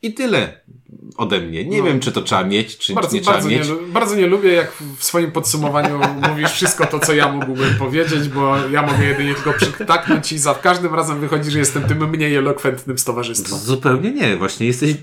I 0.05 0.13
tyle 0.13 0.59
ode 1.17 1.41
mnie. 1.41 1.65
Nie 1.65 1.83
wiem, 1.83 1.99
czy 1.99 2.11
to 2.11 2.21
trzeba 2.21 2.43
mieć, 2.43 2.77
czy 2.77 2.93
Bardzo, 2.93 3.15
nie 3.15 3.21
trzeba 3.21 3.33
bardzo, 3.33 3.49
nie, 3.49 3.57
mieć. 3.57 3.67
lu- 3.69 3.87
bardzo 3.87 4.15
nie 4.15 4.27
lubię, 4.27 4.53
jak 4.53 4.71
w 4.97 5.03
swoim 5.03 5.31
podsumowaniu 5.31 5.99
mówisz 6.29 6.51
wszystko 6.51 6.85
to, 6.85 6.99
co 6.99 7.13
ja 7.13 7.31
mógłbym 7.31 7.75
powiedzieć, 7.75 8.29
bo 8.29 8.57
ja 8.71 8.81
mogę 8.81 9.05
jedynie 9.05 9.35
tylko 9.35 9.53
przytaknąć 9.53 10.31
i 10.31 10.37
za 10.37 10.55
każdym 10.55 10.95
razem 10.95 11.19
wychodzi, 11.19 11.51
że 11.51 11.59
jestem 11.59 11.83
tym 11.83 12.09
mniej 12.09 12.35
elokwentnym 12.35 12.97
z 12.97 13.03
towarzystwa. 13.03 13.55
Zupełnie 13.55 14.11
nie, 14.11 14.37
właśnie 14.37 14.67
jesteś 14.67 14.95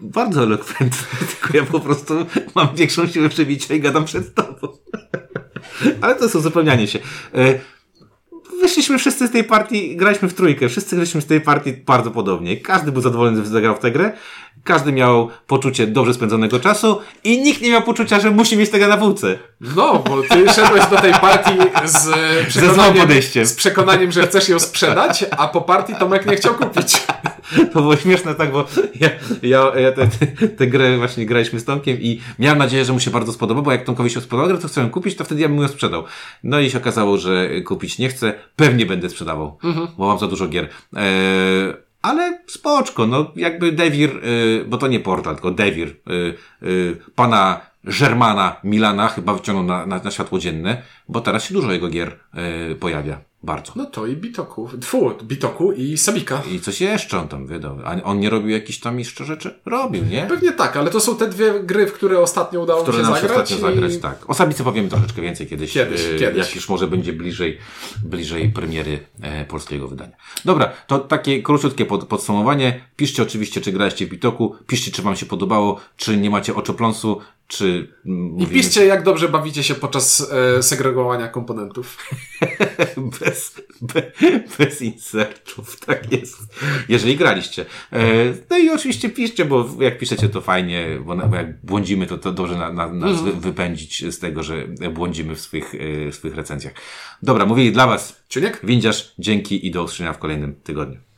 bardzo 0.00 0.42
elokwentny, 0.42 1.06
tylko 1.40 1.56
ja 1.56 1.64
po 1.64 1.80
prostu 1.80 2.14
mam 2.54 2.76
większą 2.76 3.06
siłę 3.06 3.28
przebicia 3.28 3.74
i 3.74 3.80
gadam 3.80 4.04
przed 4.04 4.34
tobą. 4.34 4.68
Ale 6.00 6.14
to 6.14 6.22
jest 6.22 6.34
uzupełnianie 6.36 6.86
się. 6.86 6.98
Wyszliśmy 8.60 8.98
wszyscy 8.98 9.26
z 9.26 9.30
tej 9.30 9.44
partii, 9.44 9.96
graliśmy 9.96 10.28
w 10.28 10.34
trójkę, 10.34 10.68
wszyscy 10.68 10.96
graliśmy 10.96 11.22
z 11.22 11.26
tej 11.26 11.40
partii 11.40 11.72
bardzo 11.72 12.10
podobnie. 12.10 12.56
Każdy 12.56 12.92
był 12.92 13.02
zadowolony, 13.02 13.44
że 13.44 13.50
zagrał 13.50 13.76
w 13.76 13.78
tę 13.78 13.90
grę, 13.90 14.12
każdy 14.64 14.92
miał 14.92 15.30
poczucie 15.46 15.86
dobrze 15.86 16.14
spędzonego 16.14 16.60
czasu 16.60 17.00
i 17.24 17.42
nikt 17.42 17.62
nie 17.62 17.70
miał 17.70 17.82
poczucia, 17.82 18.20
że 18.20 18.30
musi 18.30 18.56
mieć 18.56 18.70
tego 18.70 18.88
na 18.88 18.96
półce. 18.96 19.38
No, 19.60 20.04
bo 20.08 20.22
ty 20.22 20.52
szedłeś 20.52 20.86
do 20.86 20.96
tej 20.96 21.12
partii 21.12 21.58
z 21.84 22.08
przekonaniem, 22.48 23.02
podejściem. 23.02 23.46
z 23.46 23.54
przekonaniem, 23.54 24.12
że 24.12 24.26
chcesz 24.26 24.48
ją 24.48 24.58
sprzedać, 24.58 25.24
a 25.30 25.48
po 25.48 25.60
partii 25.60 25.94
Tomek 25.94 26.26
nie 26.26 26.36
chciał 26.36 26.54
kupić. 26.54 27.02
To 27.72 27.80
było 27.80 27.96
śmieszne, 27.96 28.34
tak, 28.34 28.52
bo 28.52 28.66
ja, 29.00 29.10
ja, 29.42 29.80
ja 29.80 29.92
tę 29.92 30.06
te, 30.06 30.48
te 30.48 30.66
grę 30.66 30.98
właśnie 30.98 31.26
graliśmy 31.26 31.60
z 31.60 31.64
Tomkiem 31.64 31.96
i 32.00 32.20
miałem 32.38 32.58
nadzieję, 32.58 32.84
że 32.84 32.92
mu 32.92 33.00
się 33.00 33.10
bardzo 33.10 33.32
spodoba, 33.32 33.62
bo 33.62 33.72
jak 33.72 33.84
Tomkowi 33.84 34.10
się 34.10 34.20
spodobała 34.20 34.48
grę, 34.48 34.58
to 34.58 34.68
chcę 34.68 34.80
ją 34.80 34.90
kupić, 34.90 35.16
to 35.16 35.24
wtedy 35.24 35.40
ja 35.40 35.48
bym 35.48 35.58
ją 35.58 35.68
sprzedał. 35.68 36.04
No 36.44 36.60
i 36.60 36.70
się 36.70 36.78
okazało, 36.78 37.18
że 37.18 37.60
kupić 37.60 37.98
nie 37.98 38.08
chcę. 38.08 38.34
Pewnie 38.56 38.86
będę 38.86 39.10
sprzedawał, 39.10 39.58
bo 39.98 40.08
mam 40.08 40.18
za 40.18 40.26
dużo 40.26 40.48
gier. 40.48 40.68
Eee, 40.96 41.74
ale 42.02 42.38
spoczko, 42.46 43.06
no 43.06 43.32
jakby 43.36 43.72
Devir, 43.72 44.10
y, 44.24 44.64
bo 44.68 44.78
to 44.78 44.88
nie 44.88 45.00
portal, 45.00 45.34
tylko 45.34 45.50
Devir, 45.50 45.88
y, 45.88 46.34
y, 46.62 46.96
pana 47.14 47.60
Germana 47.84 48.56
Milana 48.64 49.08
chyba 49.08 49.34
wyciągnął 49.34 49.66
na, 49.66 49.86
na, 49.86 49.98
na 50.04 50.10
światło 50.10 50.38
dzienne, 50.38 50.82
bo 51.08 51.20
teraz 51.20 51.44
się 51.44 51.54
dużo 51.54 51.72
jego 51.72 51.88
gier 51.88 52.18
pojawia. 52.80 53.27
Bardzo. 53.42 53.72
No 53.76 53.84
to 53.86 54.06
i 54.06 54.16
Bitoku. 54.16 54.68
Tfu, 54.80 55.10
Bitoku 55.22 55.72
i 55.72 55.98
Sabika. 55.98 56.42
I 56.52 56.60
coś 56.60 56.80
jeszcze 56.80 57.18
on 57.18 57.28
tam 57.28 57.46
wydał. 57.46 57.78
A 57.84 58.02
on 58.02 58.20
nie 58.20 58.30
robił 58.30 58.48
jakichś 58.48 58.78
tam 58.80 58.98
jeszcze 58.98 59.24
rzeczy? 59.24 59.54
Robił, 59.66 60.04
nie? 60.04 60.26
Pewnie 60.28 60.52
tak, 60.52 60.76
ale 60.76 60.90
to 60.90 61.00
są 61.00 61.16
te 61.16 61.28
dwie 61.28 61.60
gry, 61.60 61.86
w 61.86 61.92
które 61.92 62.20
ostatnio 62.20 62.60
udało 62.60 62.82
Które 62.82 62.96
się 62.98 63.02
nam 63.02 63.14
się 63.14 63.20
zagrać. 63.20 63.40
ostatnio 63.52 63.68
i- 63.70 63.74
zagrać, 63.74 63.98
tak. 63.98 64.30
O 64.30 64.34
Sabice 64.34 64.64
powiemy 64.64 64.88
troszeczkę 64.88 65.22
więcej 65.22 65.46
kiedyś. 65.46 65.72
Kiedyś, 65.72 66.00
e, 66.00 66.18
kiedyś. 66.18 66.46
Jak 66.46 66.54
już 66.54 66.68
może 66.68 66.86
będzie 66.86 67.12
bliżej, 67.12 67.58
bliżej 68.04 68.48
premiery 68.48 68.98
e, 69.22 69.44
polskiego 69.44 69.88
wydania. 69.88 70.16
Dobra, 70.44 70.72
to 70.86 70.98
takie 70.98 71.42
króciutkie 71.42 71.86
pod, 71.86 72.04
podsumowanie. 72.04 72.80
Piszcie 72.96 73.22
oczywiście, 73.22 73.60
czy 73.60 73.72
graliście 73.72 74.06
w 74.06 74.08
Bitoku. 74.10 74.54
Piszcie, 74.66 74.90
czy 74.90 75.02
wam 75.02 75.16
się 75.16 75.26
podobało, 75.26 75.80
czy 75.96 76.16
nie 76.16 76.30
macie 76.30 76.54
oczopląsu, 76.54 77.20
czy... 77.48 77.88
I 78.38 78.46
piszcie, 78.46 78.86
jak 78.86 79.02
dobrze 79.02 79.28
bawicie 79.28 79.62
się 79.62 79.74
podczas 79.74 80.32
e, 80.32 80.62
segregowania 80.62 81.28
komponentów. 81.28 81.96
bez, 83.20 83.62
be, 83.80 84.12
bez 84.58 84.82
insertów, 84.82 85.80
tak 85.80 86.12
jest. 86.12 86.36
Jeżeli 86.88 87.16
graliście. 87.16 87.66
E, 87.92 88.04
no 88.50 88.58
i 88.58 88.70
oczywiście 88.70 89.10
piszcie, 89.10 89.44
bo 89.44 89.68
jak 89.80 89.98
piszecie 89.98 90.28
to 90.28 90.40
fajnie, 90.40 90.98
bo, 91.04 91.16
bo 91.16 91.36
jak 91.36 91.64
błądzimy, 91.64 92.06
to, 92.06 92.18
to 92.18 92.32
dobrze 92.32 92.56
na, 92.56 92.72
na, 92.72 92.88
nas 92.88 93.22
wy, 93.22 93.32
wypędzić 93.32 94.14
z 94.14 94.18
tego, 94.18 94.42
że 94.42 94.68
błądzimy 94.68 95.34
w 95.34 95.40
swych, 95.40 95.74
e, 95.74 96.10
w 96.10 96.14
swych 96.14 96.34
recenzjach. 96.34 96.74
Dobra, 97.22 97.46
mówili 97.46 97.72
dla 97.72 97.86
Was 97.86 98.22
Ciuniek? 98.28 98.60
Windziarz, 98.64 99.14
dzięki 99.18 99.66
i 99.66 99.70
do 99.70 99.82
usłyszenia 99.82 100.12
w 100.12 100.18
kolejnym 100.18 100.54
tygodniu. 100.54 100.98